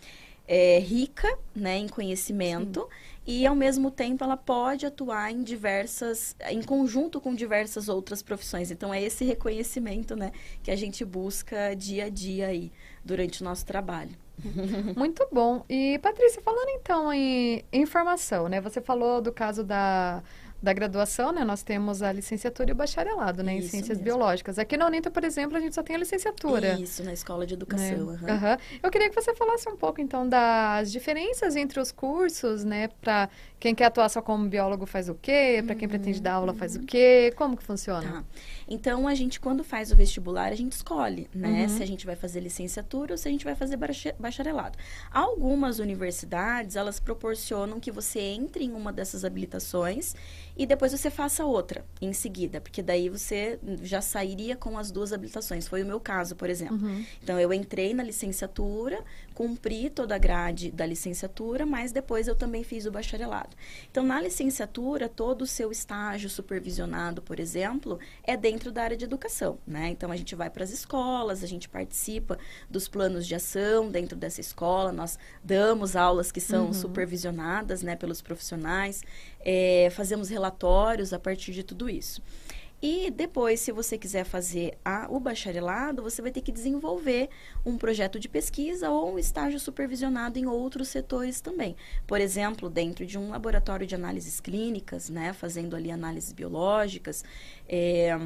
é, 0.47 0.79
rica 0.79 1.37
né, 1.55 1.77
em 1.77 1.87
conhecimento 1.87 2.81
Sim. 2.81 2.87
e 3.27 3.45
ao 3.45 3.55
mesmo 3.55 3.91
tempo 3.91 4.23
ela 4.23 4.35
pode 4.35 4.85
atuar 4.85 5.31
em 5.31 5.43
diversas 5.43 6.35
em 6.49 6.61
conjunto 6.61 7.21
com 7.21 7.35
diversas 7.35 7.87
outras 7.87 8.21
profissões 8.21 8.71
então 8.71 8.93
é 8.93 9.01
esse 9.01 9.23
reconhecimento 9.23 10.15
né 10.15 10.31
que 10.63 10.71
a 10.71 10.75
gente 10.75 11.05
busca 11.05 11.73
dia 11.75 12.05
a 12.05 12.09
dia 12.09 12.47
aí 12.47 12.71
durante 13.05 13.41
o 13.41 13.45
nosso 13.45 13.65
trabalho 13.65 14.11
muito 14.95 15.27
bom 15.31 15.63
e 15.69 15.99
Patrícia 15.99 16.41
falando 16.41 16.69
então 16.69 17.13
em 17.13 17.63
informação 17.71 18.47
né 18.47 18.59
você 18.61 18.81
falou 18.81 19.21
do 19.21 19.31
caso 19.31 19.63
da 19.63 20.21
da 20.61 20.73
graduação, 20.73 21.31
né, 21.31 21.43
nós 21.43 21.63
temos 21.63 22.03
a 22.03 22.11
licenciatura 22.11 22.69
e 22.69 22.73
o 22.73 22.75
bacharelado, 22.75 23.41
né, 23.41 23.55
Isso 23.55 23.67
em 23.67 23.69
ciências 23.71 23.97
mesmo. 23.97 24.03
biológicas. 24.03 24.59
Aqui 24.59 24.77
na 24.77 24.85
Uninta, 24.85 25.09
por 25.09 25.23
exemplo, 25.23 25.57
a 25.57 25.59
gente 25.59 25.73
só 25.73 25.81
tem 25.81 25.95
a 25.95 25.99
licenciatura. 25.99 26.79
Isso, 26.79 27.03
na 27.03 27.13
escola 27.13 27.47
de 27.47 27.55
educação. 27.55 27.87
Né? 27.87 28.19
Uhum. 28.21 28.49
Uhum. 28.49 28.57
Eu 28.83 28.91
queria 28.91 29.09
que 29.09 29.15
você 29.19 29.33
falasse 29.33 29.67
um 29.67 29.75
pouco, 29.75 29.99
então, 29.99 30.27
das 30.27 30.91
diferenças 30.91 31.55
entre 31.55 31.79
os 31.79 31.91
cursos, 31.91 32.63
né, 32.63 32.89
para 33.01 33.27
quem 33.61 33.75
quer 33.75 33.85
atuar 33.85 34.09
só 34.09 34.23
como 34.23 34.49
biólogo 34.49 34.87
faz 34.87 35.07
o 35.07 35.13
quê, 35.13 35.61
para 35.63 35.75
quem 35.75 35.87
pretende 35.87 36.19
dar 36.19 36.33
aula 36.33 36.51
faz 36.51 36.75
o 36.75 36.79
quê, 36.79 37.31
como 37.37 37.55
que 37.55 37.61
funciona? 37.61 38.11
Tá. 38.11 38.23
Então, 38.67 39.07
a 39.07 39.13
gente, 39.13 39.39
quando 39.39 39.63
faz 39.63 39.91
o 39.91 39.95
vestibular, 39.95 40.51
a 40.51 40.55
gente 40.55 40.71
escolhe, 40.71 41.29
né, 41.31 41.61
uhum. 41.61 41.69
se 41.69 41.83
a 41.83 41.85
gente 41.85 42.03
vai 42.03 42.15
fazer 42.15 42.39
licenciatura 42.39 43.13
ou 43.13 43.17
se 43.19 43.27
a 43.27 43.31
gente 43.31 43.45
vai 43.45 43.53
fazer 43.53 43.77
bacharelado. 44.17 44.79
Algumas 45.11 45.77
universidades, 45.77 46.75
elas 46.75 46.99
proporcionam 46.99 47.79
que 47.79 47.91
você 47.91 48.19
entre 48.19 48.63
em 48.63 48.73
uma 48.73 48.91
dessas 48.91 49.23
habilitações 49.23 50.15
e 50.57 50.65
depois 50.65 50.91
você 50.91 51.11
faça 51.11 51.45
outra 51.45 51.85
em 52.01 52.13
seguida, 52.13 52.59
porque 52.59 52.81
daí 52.81 53.09
você 53.09 53.59
já 53.83 54.01
sairia 54.01 54.55
com 54.55 54.75
as 54.75 54.89
duas 54.89 55.13
habilitações. 55.13 55.67
Foi 55.67 55.83
o 55.83 55.85
meu 55.85 55.99
caso, 55.99 56.35
por 56.35 56.49
exemplo. 56.49 56.77
Uhum. 56.77 57.05
Então, 57.21 57.39
eu 57.39 57.53
entrei 57.53 57.93
na 57.93 58.01
licenciatura, 58.01 59.03
cumpri 59.41 59.89
toda 59.89 60.13
a 60.13 60.19
grade 60.19 60.69
da 60.69 60.85
licenciatura, 60.85 61.65
mas 61.65 61.91
depois 61.91 62.27
eu 62.27 62.35
também 62.35 62.63
fiz 62.63 62.85
o 62.85 62.91
bacharelado. 62.91 63.57
Então, 63.89 64.03
na 64.03 64.21
licenciatura, 64.21 65.09
todo 65.09 65.41
o 65.41 65.47
seu 65.47 65.71
estágio 65.71 66.29
supervisionado, 66.29 67.23
por 67.23 67.39
exemplo, 67.39 67.99
é 68.23 68.37
dentro 68.37 68.71
da 68.71 68.83
área 68.83 68.95
de 68.95 69.03
educação, 69.03 69.57
né? 69.65 69.89
Então, 69.89 70.11
a 70.11 70.15
gente 70.15 70.35
vai 70.35 70.47
para 70.47 70.63
as 70.63 70.69
escolas, 70.69 71.43
a 71.43 71.47
gente 71.47 71.67
participa 71.67 72.37
dos 72.69 72.87
planos 72.87 73.25
de 73.25 73.33
ação 73.33 73.89
dentro 73.89 74.15
dessa 74.15 74.39
escola, 74.39 74.91
nós 74.91 75.17
damos 75.43 75.95
aulas 75.95 76.31
que 76.31 76.39
são 76.39 76.67
uhum. 76.67 76.73
supervisionadas, 76.73 77.81
né, 77.81 77.95
pelos 77.95 78.21
profissionais, 78.21 79.01
é, 79.39 79.89
fazemos 79.89 80.29
relatórios 80.29 81.13
a 81.13 81.19
partir 81.19 81.51
de 81.51 81.63
tudo 81.63 81.89
isso. 81.89 82.21
E 82.81 83.11
depois, 83.11 83.59
se 83.59 83.71
você 83.71 83.95
quiser 83.95 84.23
fazer 84.23 84.75
a, 84.83 85.05
o 85.07 85.19
bacharelado, 85.19 86.01
você 86.01 86.19
vai 86.19 86.31
ter 86.31 86.41
que 86.41 86.51
desenvolver 86.51 87.29
um 87.63 87.77
projeto 87.77 88.19
de 88.19 88.27
pesquisa 88.27 88.89
ou 88.89 89.13
um 89.13 89.19
estágio 89.19 89.59
supervisionado 89.59 90.39
em 90.39 90.47
outros 90.47 90.87
setores 90.87 91.39
também. 91.39 91.75
Por 92.07 92.19
exemplo, 92.19 92.69
dentro 92.71 93.05
de 93.05 93.19
um 93.19 93.29
laboratório 93.29 93.85
de 93.85 93.93
análises 93.93 94.39
clínicas, 94.39 95.09
né, 95.09 95.31
fazendo 95.31 95.75
ali 95.75 95.91
análises 95.91 96.33
biológicas, 96.33 97.23
é, 97.69 98.17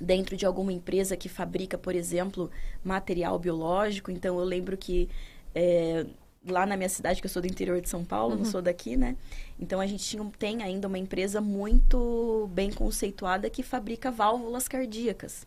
dentro 0.00 0.36
de 0.38 0.46
alguma 0.46 0.72
empresa 0.72 1.14
que 1.14 1.28
fabrica, 1.28 1.76
por 1.76 1.94
exemplo, 1.94 2.50
material 2.82 3.38
biológico. 3.38 4.10
Então, 4.10 4.38
eu 4.38 4.44
lembro 4.44 4.76
que 4.78 5.06
é, 5.54 6.06
lá 6.48 6.66
na 6.66 6.76
minha 6.76 6.88
cidade, 6.88 7.20
que 7.20 7.26
eu 7.26 7.30
sou 7.30 7.42
do 7.42 7.48
interior 7.48 7.80
de 7.80 7.88
São 7.88 8.04
Paulo, 8.04 8.32
uhum. 8.32 8.38
não 8.38 8.44
sou 8.44 8.62
daqui, 8.62 8.96
né? 8.96 9.16
Então 9.58 9.80
a 9.80 9.86
gente 9.86 10.04
tinha, 10.04 10.24
tem 10.38 10.62
ainda 10.62 10.88
uma 10.88 10.98
empresa 10.98 11.40
muito 11.40 12.48
bem 12.52 12.72
conceituada 12.72 13.48
que 13.50 13.62
fabrica 13.62 14.10
válvulas 14.10 14.68
cardíacas 14.68 15.46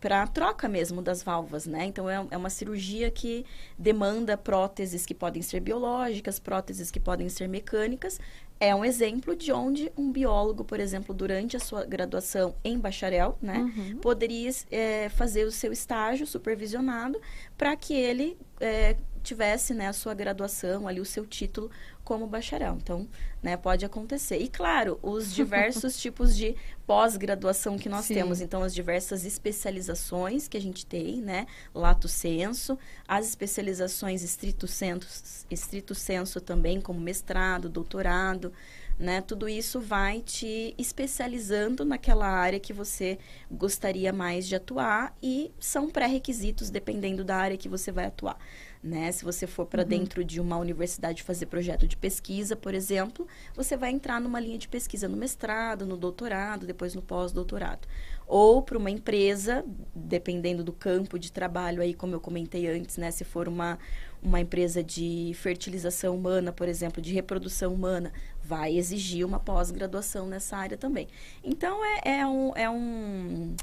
para 0.00 0.22
a 0.22 0.26
troca 0.26 0.66
mesmo 0.66 1.02
das 1.02 1.22
válvulas, 1.22 1.66
né? 1.66 1.84
Então, 1.84 2.08
é, 2.08 2.26
é, 2.30 2.36
uma 2.36 2.48
cirurgia 2.48 3.10
que 3.10 3.44
demanda 3.78 4.34
próteses 4.36 5.04
que 5.04 5.14
podem 5.14 5.42
ser 5.42 5.60
biológicas, 5.60 6.38
próteses 6.38 6.90
que 6.90 6.98
podem 6.98 7.28
ser 7.28 7.48
mecânicas. 7.48 8.18
É 8.58 8.74
um 8.74 8.82
exemplo 8.82 9.36
de 9.36 9.52
onde 9.52 9.92
um 9.96 10.10
biólogo, 10.10 10.64
por 10.64 10.80
exemplo, 10.80 11.14
durante 11.14 11.54
a 11.54 11.60
sua 11.60 11.84
graduação 11.84 12.54
em 12.64 12.78
bacharel, 12.78 13.36
né? 13.42 13.58
Uhum. 13.58 13.98
Poderia 13.98 14.50
é, 14.70 15.10
fazer 15.10 15.44
o 15.44 15.52
seu 15.52 15.70
estágio 15.70 16.26
supervisionado 16.26 17.20
para 17.56 17.76
que 17.76 17.92
ele 17.92 18.38
é, 18.60 18.96
tivesse 19.28 19.74
né, 19.74 19.88
a 19.88 19.92
sua 19.92 20.14
graduação 20.14 20.88
ali, 20.88 21.00
o 21.00 21.04
seu 21.04 21.26
título 21.26 21.70
como 22.02 22.26
bacharel. 22.26 22.78
Então, 22.80 23.06
né, 23.42 23.56
pode 23.56 23.84
acontecer. 23.84 24.38
E, 24.38 24.48
claro, 24.48 24.98
os 25.02 25.32
diversos 25.34 26.00
tipos 26.00 26.34
de 26.34 26.56
pós-graduação 26.86 27.78
que 27.78 27.88
nós 27.88 28.06
Sim. 28.06 28.14
temos. 28.14 28.40
Então, 28.40 28.62
as 28.62 28.74
diversas 28.74 29.26
especializações 29.26 30.48
que 30.48 30.56
a 30.56 30.60
gente 30.60 30.86
tem, 30.86 31.20
né? 31.20 31.46
Lato 31.74 32.08
senso, 32.08 32.78
as 33.06 33.28
especializações 33.28 34.22
estrito 34.22 34.66
senso, 34.66 35.44
estrito 35.50 35.94
senso 35.94 36.40
também, 36.40 36.80
como 36.80 36.98
mestrado, 36.98 37.68
doutorado, 37.68 38.52
né? 38.98 39.20
Tudo 39.20 39.46
isso 39.46 39.78
vai 39.78 40.20
te 40.20 40.74
especializando 40.78 41.84
naquela 41.84 42.26
área 42.26 42.58
que 42.58 42.72
você 42.72 43.18
gostaria 43.50 44.12
mais 44.12 44.48
de 44.48 44.56
atuar 44.56 45.14
e 45.22 45.52
são 45.60 45.90
pré-requisitos 45.90 46.70
dependendo 46.70 47.22
da 47.22 47.36
área 47.36 47.56
que 47.58 47.68
você 47.68 47.92
vai 47.92 48.06
atuar 48.06 48.38
né? 48.82 49.10
Se 49.12 49.24
você 49.24 49.46
for 49.46 49.66
para 49.66 49.82
uhum. 49.82 49.88
dentro 49.88 50.24
de 50.24 50.40
uma 50.40 50.56
universidade 50.56 51.22
fazer 51.22 51.46
projeto 51.46 51.86
de 51.86 51.96
pesquisa, 51.96 52.54
por 52.54 52.74
exemplo, 52.74 53.26
você 53.54 53.76
vai 53.76 53.90
entrar 53.90 54.20
numa 54.20 54.40
linha 54.40 54.58
de 54.58 54.68
pesquisa 54.68 55.08
no 55.08 55.16
mestrado, 55.16 55.84
no 55.84 55.96
doutorado, 55.96 56.66
depois 56.66 56.94
no 56.94 57.02
pós-doutorado. 57.02 57.86
Ou 58.26 58.62
para 58.62 58.76
uma 58.76 58.90
empresa, 58.90 59.64
dependendo 59.94 60.62
do 60.62 60.72
campo 60.72 61.18
de 61.18 61.32
trabalho 61.32 61.80
aí, 61.82 61.94
como 61.94 62.14
eu 62.14 62.20
comentei 62.20 62.68
antes, 62.68 62.96
né? 62.96 63.10
Se 63.10 63.24
for 63.24 63.48
uma, 63.48 63.78
uma 64.22 64.40
empresa 64.40 64.82
de 64.82 65.32
fertilização 65.34 66.14
humana, 66.14 66.52
por 66.52 66.68
exemplo, 66.68 67.00
de 67.00 67.12
reprodução 67.12 67.72
humana, 67.72 68.12
vai 68.42 68.76
exigir 68.76 69.26
uma 69.26 69.40
pós-graduação 69.40 70.26
nessa 70.26 70.56
área 70.56 70.76
também. 70.76 71.08
Então, 71.42 71.82
é, 71.84 72.18
é 72.20 72.26
um... 72.26 72.52
É 72.54 72.70
um 72.70 73.56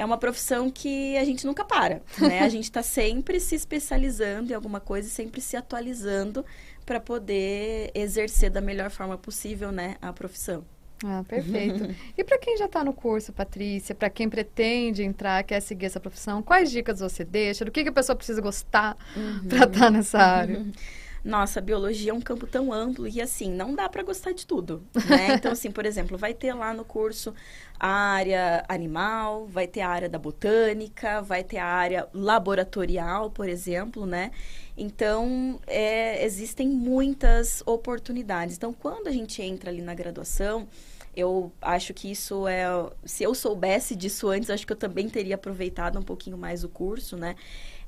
é 0.00 0.04
uma 0.04 0.16
profissão 0.16 0.70
que 0.70 1.14
a 1.18 1.24
gente 1.24 1.46
nunca 1.46 1.62
para, 1.62 2.00
né? 2.18 2.40
A 2.40 2.48
gente 2.48 2.64
está 2.64 2.82
sempre 2.82 3.38
se 3.38 3.54
especializando 3.54 4.50
em 4.50 4.54
alguma 4.54 4.80
coisa 4.80 5.06
e 5.06 5.10
sempre 5.10 5.42
se 5.42 5.58
atualizando 5.58 6.42
para 6.86 6.98
poder 6.98 7.90
exercer 7.94 8.48
da 8.48 8.62
melhor 8.62 8.88
forma 8.88 9.18
possível, 9.18 9.70
né, 9.70 9.96
a 10.00 10.10
profissão. 10.10 10.64
Ah, 11.04 11.22
perfeito. 11.28 11.94
e 12.16 12.24
para 12.24 12.38
quem 12.38 12.56
já 12.56 12.64
está 12.64 12.82
no 12.82 12.94
curso, 12.94 13.30
Patrícia, 13.30 13.94
para 13.94 14.08
quem 14.08 14.26
pretende 14.26 15.02
entrar, 15.02 15.44
quer 15.44 15.60
seguir 15.60 15.84
essa 15.84 16.00
profissão, 16.00 16.42
quais 16.42 16.70
dicas 16.70 17.00
você 17.00 17.22
deixa? 17.22 17.66
Do 17.66 17.70
que, 17.70 17.82
que 17.82 17.90
a 17.90 17.92
pessoa 17.92 18.16
precisa 18.16 18.40
gostar 18.40 18.96
uhum. 19.14 19.48
para 19.48 19.64
estar 19.64 19.80
tá 19.80 19.90
nessa 19.90 20.18
área? 20.18 20.66
nossa, 21.24 21.60
biologia 21.60 22.12
é 22.12 22.14
um 22.14 22.20
campo 22.20 22.46
tão 22.46 22.72
amplo 22.72 23.06
e 23.06 23.20
assim, 23.20 23.50
não 23.50 23.74
dá 23.74 23.88
para 23.88 24.02
gostar 24.02 24.32
de 24.32 24.46
tudo, 24.46 24.82
né? 25.08 25.34
Então, 25.40 25.52
assim, 25.52 25.70
por 25.70 25.84
exemplo, 25.84 26.16
vai 26.16 26.34
ter 26.34 26.52
lá 26.54 26.72
no 26.72 26.84
curso 26.84 27.34
a 27.78 27.88
área 27.88 28.64
animal, 28.68 29.46
vai 29.46 29.66
ter 29.66 29.80
a 29.80 29.88
área 29.88 30.08
da 30.08 30.18
botânica, 30.18 31.22
vai 31.22 31.42
ter 31.42 31.58
a 31.58 31.66
área 31.66 32.08
laboratorial, 32.12 33.30
por 33.30 33.48
exemplo, 33.48 34.06
né? 34.06 34.30
Então, 34.76 35.60
é, 35.66 36.24
existem 36.24 36.68
muitas 36.68 37.62
oportunidades. 37.66 38.56
Então, 38.56 38.72
quando 38.72 39.08
a 39.08 39.12
gente 39.12 39.42
entra 39.42 39.70
ali 39.70 39.82
na 39.82 39.94
graduação, 39.94 40.68
eu 41.14 41.52
acho 41.60 41.92
que 41.92 42.10
isso 42.10 42.46
é. 42.46 42.64
Se 43.04 43.24
eu 43.24 43.34
soubesse 43.34 43.96
disso 43.96 44.28
antes, 44.28 44.48
acho 44.48 44.66
que 44.66 44.72
eu 44.72 44.76
também 44.76 45.08
teria 45.08 45.34
aproveitado 45.34 45.98
um 45.98 46.02
pouquinho 46.02 46.38
mais 46.38 46.62
o 46.64 46.68
curso, 46.68 47.16
né? 47.16 47.34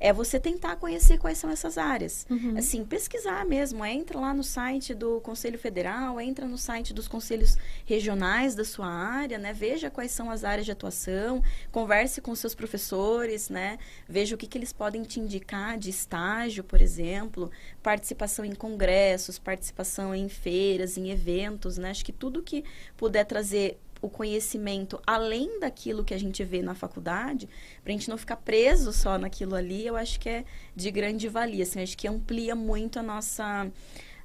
É 0.02 0.12
você 0.12 0.40
tentar 0.40 0.74
conhecer 0.74 1.16
quais 1.16 1.38
são 1.38 1.48
essas 1.48 1.78
áreas. 1.78 2.26
Uhum. 2.28 2.58
Assim, 2.58 2.84
pesquisar 2.84 3.46
mesmo. 3.46 3.84
Entra 3.84 4.18
lá 4.18 4.34
no 4.34 4.42
site 4.42 4.92
do 4.92 5.20
Conselho 5.20 5.56
Federal, 5.56 6.20
entra 6.20 6.44
no 6.44 6.58
site 6.58 6.92
dos 6.92 7.06
conselhos 7.06 7.56
regionais 7.86 8.56
da 8.56 8.64
sua 8.64 8.88
área, 8.88 9.38
né? 9.38 9.52
Veja 9.52 9.90
quais 9.90 10.10
são 10.10 10.28
as 10.28 10.42
áreas 10.42 10.66
de 10.66 10.72
atuação, 10.72 11.40
converse 11.70 12.20
com 12.20 12.34
seus 12.34 12.52
professores, 12.52 13.48
né? 13.48 13.78
Veja 14.08 14.34
o 14.34 14.38
que, 14.38 14.48
que 14.48 14.58
eles 14.58 14.72
podem 14.72 15.04
te 15.04 15.20
indicar 15.20 15.78
de 15.78 15.90
estágio, 15.90 16.64
por 16.64 16.82
exemplo, 16.82 17.48
participação 17.80 18.44
em 18.44 18.56
congressos, 18.56 19.38
participação 19.38 20.12
em 20.12 20.28
feiras, 20.28 20.98
em 20.98 21.10
eventos, 21.12 21.78
né? 21.78 21.90
Acho 21.90 22.04
que 22.04 22.12
tudo 22.12 22.42
que 22.42 22.64
puder 22.96 23.24
trazer 23.24 23.78
o 24.02 24.10
conhecimento 24.10 25.00
além 25.06 25.60
daquilo 25.60 26.04
que 26.04 26.12
a 26.12 26.18
gente 26.18 26.44
vê 26.44 26.60
na 26.60 26.74
faculdade, 26.74 27.48
para 27.82 27.92
a 27.92 27.96
gente 27.96 28.10
não 28.10 28.18
ficar 28.18 28.36
preso 28.36 28.92
só 28.92 29.16
naquilo 29.16 29.54
ali, 29.54 29.86
eu 29.86 29.96
acho 29.96 30.18
que 30.18 30.28
é 30.28 30.44
de 30.74 30.90
grande 30.90 31.28
valia. 31.28 31.62
Assim, 31.62 31.80
acho 31.80 31.96
que 31.96 32.08
amplia 32.08 32.54
muito 32.54 32.98
a 32.98 33.02
nossa 33.02 33.70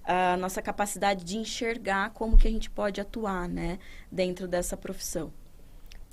a 0.03 0.37
nossa 0.37 0.61
capacidade 0.61 1.25
de 1.25 1.37
enxergar 1.37 2.11
como 2.11 2.37
que 2.37 2.47
a 2.47 2.51
gente 2.51 2.69
pode 2.69 3.01
atuar, 3.01 3.47
né, 3.49 3.77
dentro 4.09 4.47
dessa 4.47 4.77
profissão. 4.77 5.33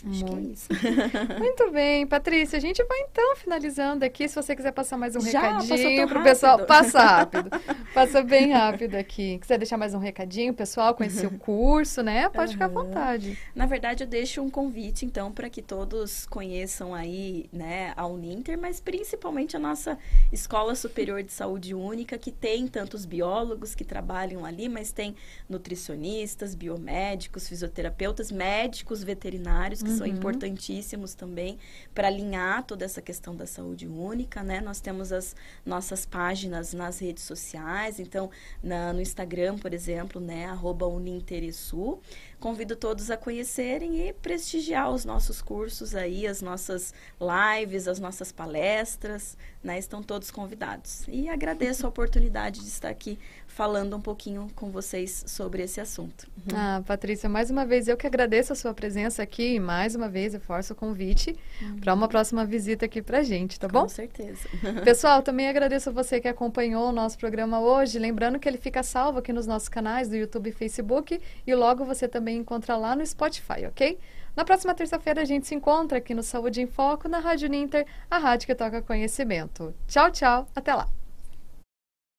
Acho 0.07 0.25
que 0.25 0.35
é 0.35 0.41
isso. 0.41 0.69
Muito 1.39 1.71
bem, 1.71 2.07
Patrícia. 2.07 2.59
A 2.59 2.61
gente 2.61 2.85
vai 2.85 3.01
então 3.11 3.37
finalizando 3.37 4.05
aqui. 4.05 4.29
Se 4.29 4.35
você 4.35 4.55
quiser 4.55 4.73
passar 4.73 4.99
mais 4.99 5.17
um 5.17 5.21
Já? 5.21 5.59
Recadinho 5.59 5.97
tão 6.01 6.09
pro 6.09 6.23
pessoal, 6.23 6.67
passa 6.67 7.01
rápido. 7.01 7.51
passa 7.95 8.23
bem 8.23 8.53
rápido 8.53 8.97
aqui. 8.97 9.39
Quiser 9.39 9.59
deixar 9.59 9.79
mais 9.79 9.95
um 9.95 9.99
recadinho, 9.99 10.53
pessoal, 10.53 10.95
conhecer 10.95 11.27
o 11.27 11.39
curso, 11.39 12.03
né? 12.03 12.29
Pode 12.29 12.53
ficar 12.53 12.67
à 12.67 12.69
vontade. 12.69 13.39
Na 13.55 13.67
verdade, 13.67 14.05
eu 14.05 14.07
deixo 14.07 14.43
um 14.43 14.51
convite, 14.51 15.07
então, 15.07 15.33
para 15.33 15.49
que 15.49 15.63
todos 15.63 16.27
conheçam 16.27 16.95
aí, 16.95 17.49
né, 17.53 17.93
a 17.97 18.07
Uninter, 18.07 18.59
mas 18.59 18.81
principalmente 18.81 19.57
a 19.57 19.61
nossa 19.61 19.99
Escola 20.33 20.75
Superior 20.75 21.23
de 21.23 21.33
Saúde 21.33 21.75
Única, 21.75 22.19
que 22.19 22.31
tem 22.31 22.67
tantos 22.67 23.07
biólogos 23.07 23.75
que 23.75 23.85
trabalham 23.85 24.45
ali, 24.45 24.69
mas 24.69 24.93
tem 24.93 25.15
nutricionistas, 25.49 26.55
biomédicos, 26.55 27.49
fisioterapeutas, 27.49 28.31
médicos 28.31 29.03
veterinários, 29.03 29.83
que 29.83 29.94
são 29.95 30.07
Uhum. 30.07 30.13
importantíssimos 30.15 31.15
também 31.15 31.59
para 31.95 32.09
alinhar 32.09 32.63
toda 32.65 32.85
essa 32.85 33.01
questão 33.01 33.35
da 33.35 33.47
saúde 33.47 33.87
única, 33.87 34.43
né? 34.43 34.61
Nós 34.61 34.81
temos 34.81 35.13
as 35.13 35.35
nossas 35.65 36.05
páginas 36.05 36.73
nas 36.75 36.99
redes 36.99 37.25
sociais, 37.25 37.99
então, 37.99 38.31
na- 38.63 38.93
no 38.93 39.01
Instagram, 39.01 39.57
por 39.59 39.73
exemplo, 39.73 40.21
né, 40.21 40.47
arroba 40.47 40.87
Uninteresul. 40.87 42.01
Convido 42.45 42.77
todos 42.77 43.11
a 43.11 43.17
conhecerem 43.17 44.07
e 44.07 44.13
prestigiar 44.13 44.91
os 44.91 45.03
nossos 45.03 45.41
cursos 45.41 45.95
aí, 45.95 46.27
as 46.27 46.43
nossas 46.43 46.93
lives, 47.19 47.89
as 47.89 47.99
nossas 47.99 48.31
palestras, 48.31 49.35
né? 49.63 49.79
Estão 49.79 50.03
todos 50.03 50.31
convidados. 50.31 51.07
E 51.09 51.27
agradeço 51.31 51.87
a 51.87 51.89
oportunidade 51.89 52.61
de 52.61 52.67
estar 52.67 52.91
aqui 52.91 53.19
falando 53.47 53.97
um 53.97 54.01
pouquinho 54.01 54.49
com 54.55 54.71
vocês 54.71 55.25
sobre 55.27 55.63
esse 55.63 55.81
assunto. 55.81 56.29
Ah, 56.55 56.83
Patrícia, 56.87 57.31
mais 57.31 57.51
uma 57.51 57.65
vez 57.65 57.89
eu 57.89 57.97
que 57.97 58.07
agradeço 58.07 58.53
a 58.53 58.57
sua 58.57 58.75
presença 58.75 59.23
aqui 59.23 59.55
e 59.55 59.61
mais 59.61 59.95
uma 59.95 60.09
vez 60.09 60.35
reforço 60.35 60.75
o 60.75 60.77
convite 60.77 61.35
para 61.81 61.95
uma 61.95 62.09
próxima 62.09 62.45
visita 62.45 62.85
aqui 62.85 63.01
pra 63.01 63.23
gente, 63.23 63.59
tá 63.59 63.69
bom? 63.69 63.83
Com 63.83 63.89
certeza. 63.89 64.47
Pessoal, 64.85 65.23
também 65.23 65.49
agradeço 65.49 65.89
a 65.89 65.93
você 65.93 66.21
que 66.21 66.29
acompanhou 66.29 66.91
o 66.91 66.93
nosso 66.93 67.17
programa 67.17 67.59
hoje. 67.61 67.99
Lembrando 67.99 68.39
que 68.39 68.47
ele 68.47 68.59
fica 68.59 68.83
salvo 68.83 69.21
aqui 69.21 69.33
nos 69.33 69.47
nossos 69.47 69.71
canais 69.71 70.11
do 70.11 70.17
YouTube 70.17 70.51
e 70.51 70.53
Facebook 70.53 71.19
e 71.47 71.55
logo 71.55 71.87
você 71.87 72.07
também 72.07 72.34
encontra 72.37 72.77
lá 72.77 72.95
no 72.95 73.07
Spotify, 73.07 73.67
ok? 73.67 73.99
Na 74.37 74.45
próxima 74.45 74.75
terça-feira 74.75 75.23
a 75.23 75.25
gente 75.25 75.47
se 75.47 75.55
encontra 75.55 75.99
aqui 75.99 76.15
no 76.15 76.23
Saúde 76.23 76.61
em 76.61 76.67
Foco, 76.67 77.09
na 77.09 77.21
Rádio 77.21 77.49
Ninter, 77.49 77.87
a 78.11 78.19
rádio 78.19 78.47
que 78.47 78.55
toca 78.55 78.83
conhecimento. 78.83 79.75
Tchau, 79.87 80.11
tchau, 80.11 80.49
até 80.55 80.75
lá. 80.75 80.89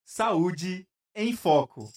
Saúde 0.05 0.87
em 1.15 1.35
Foco. 1.35 1.89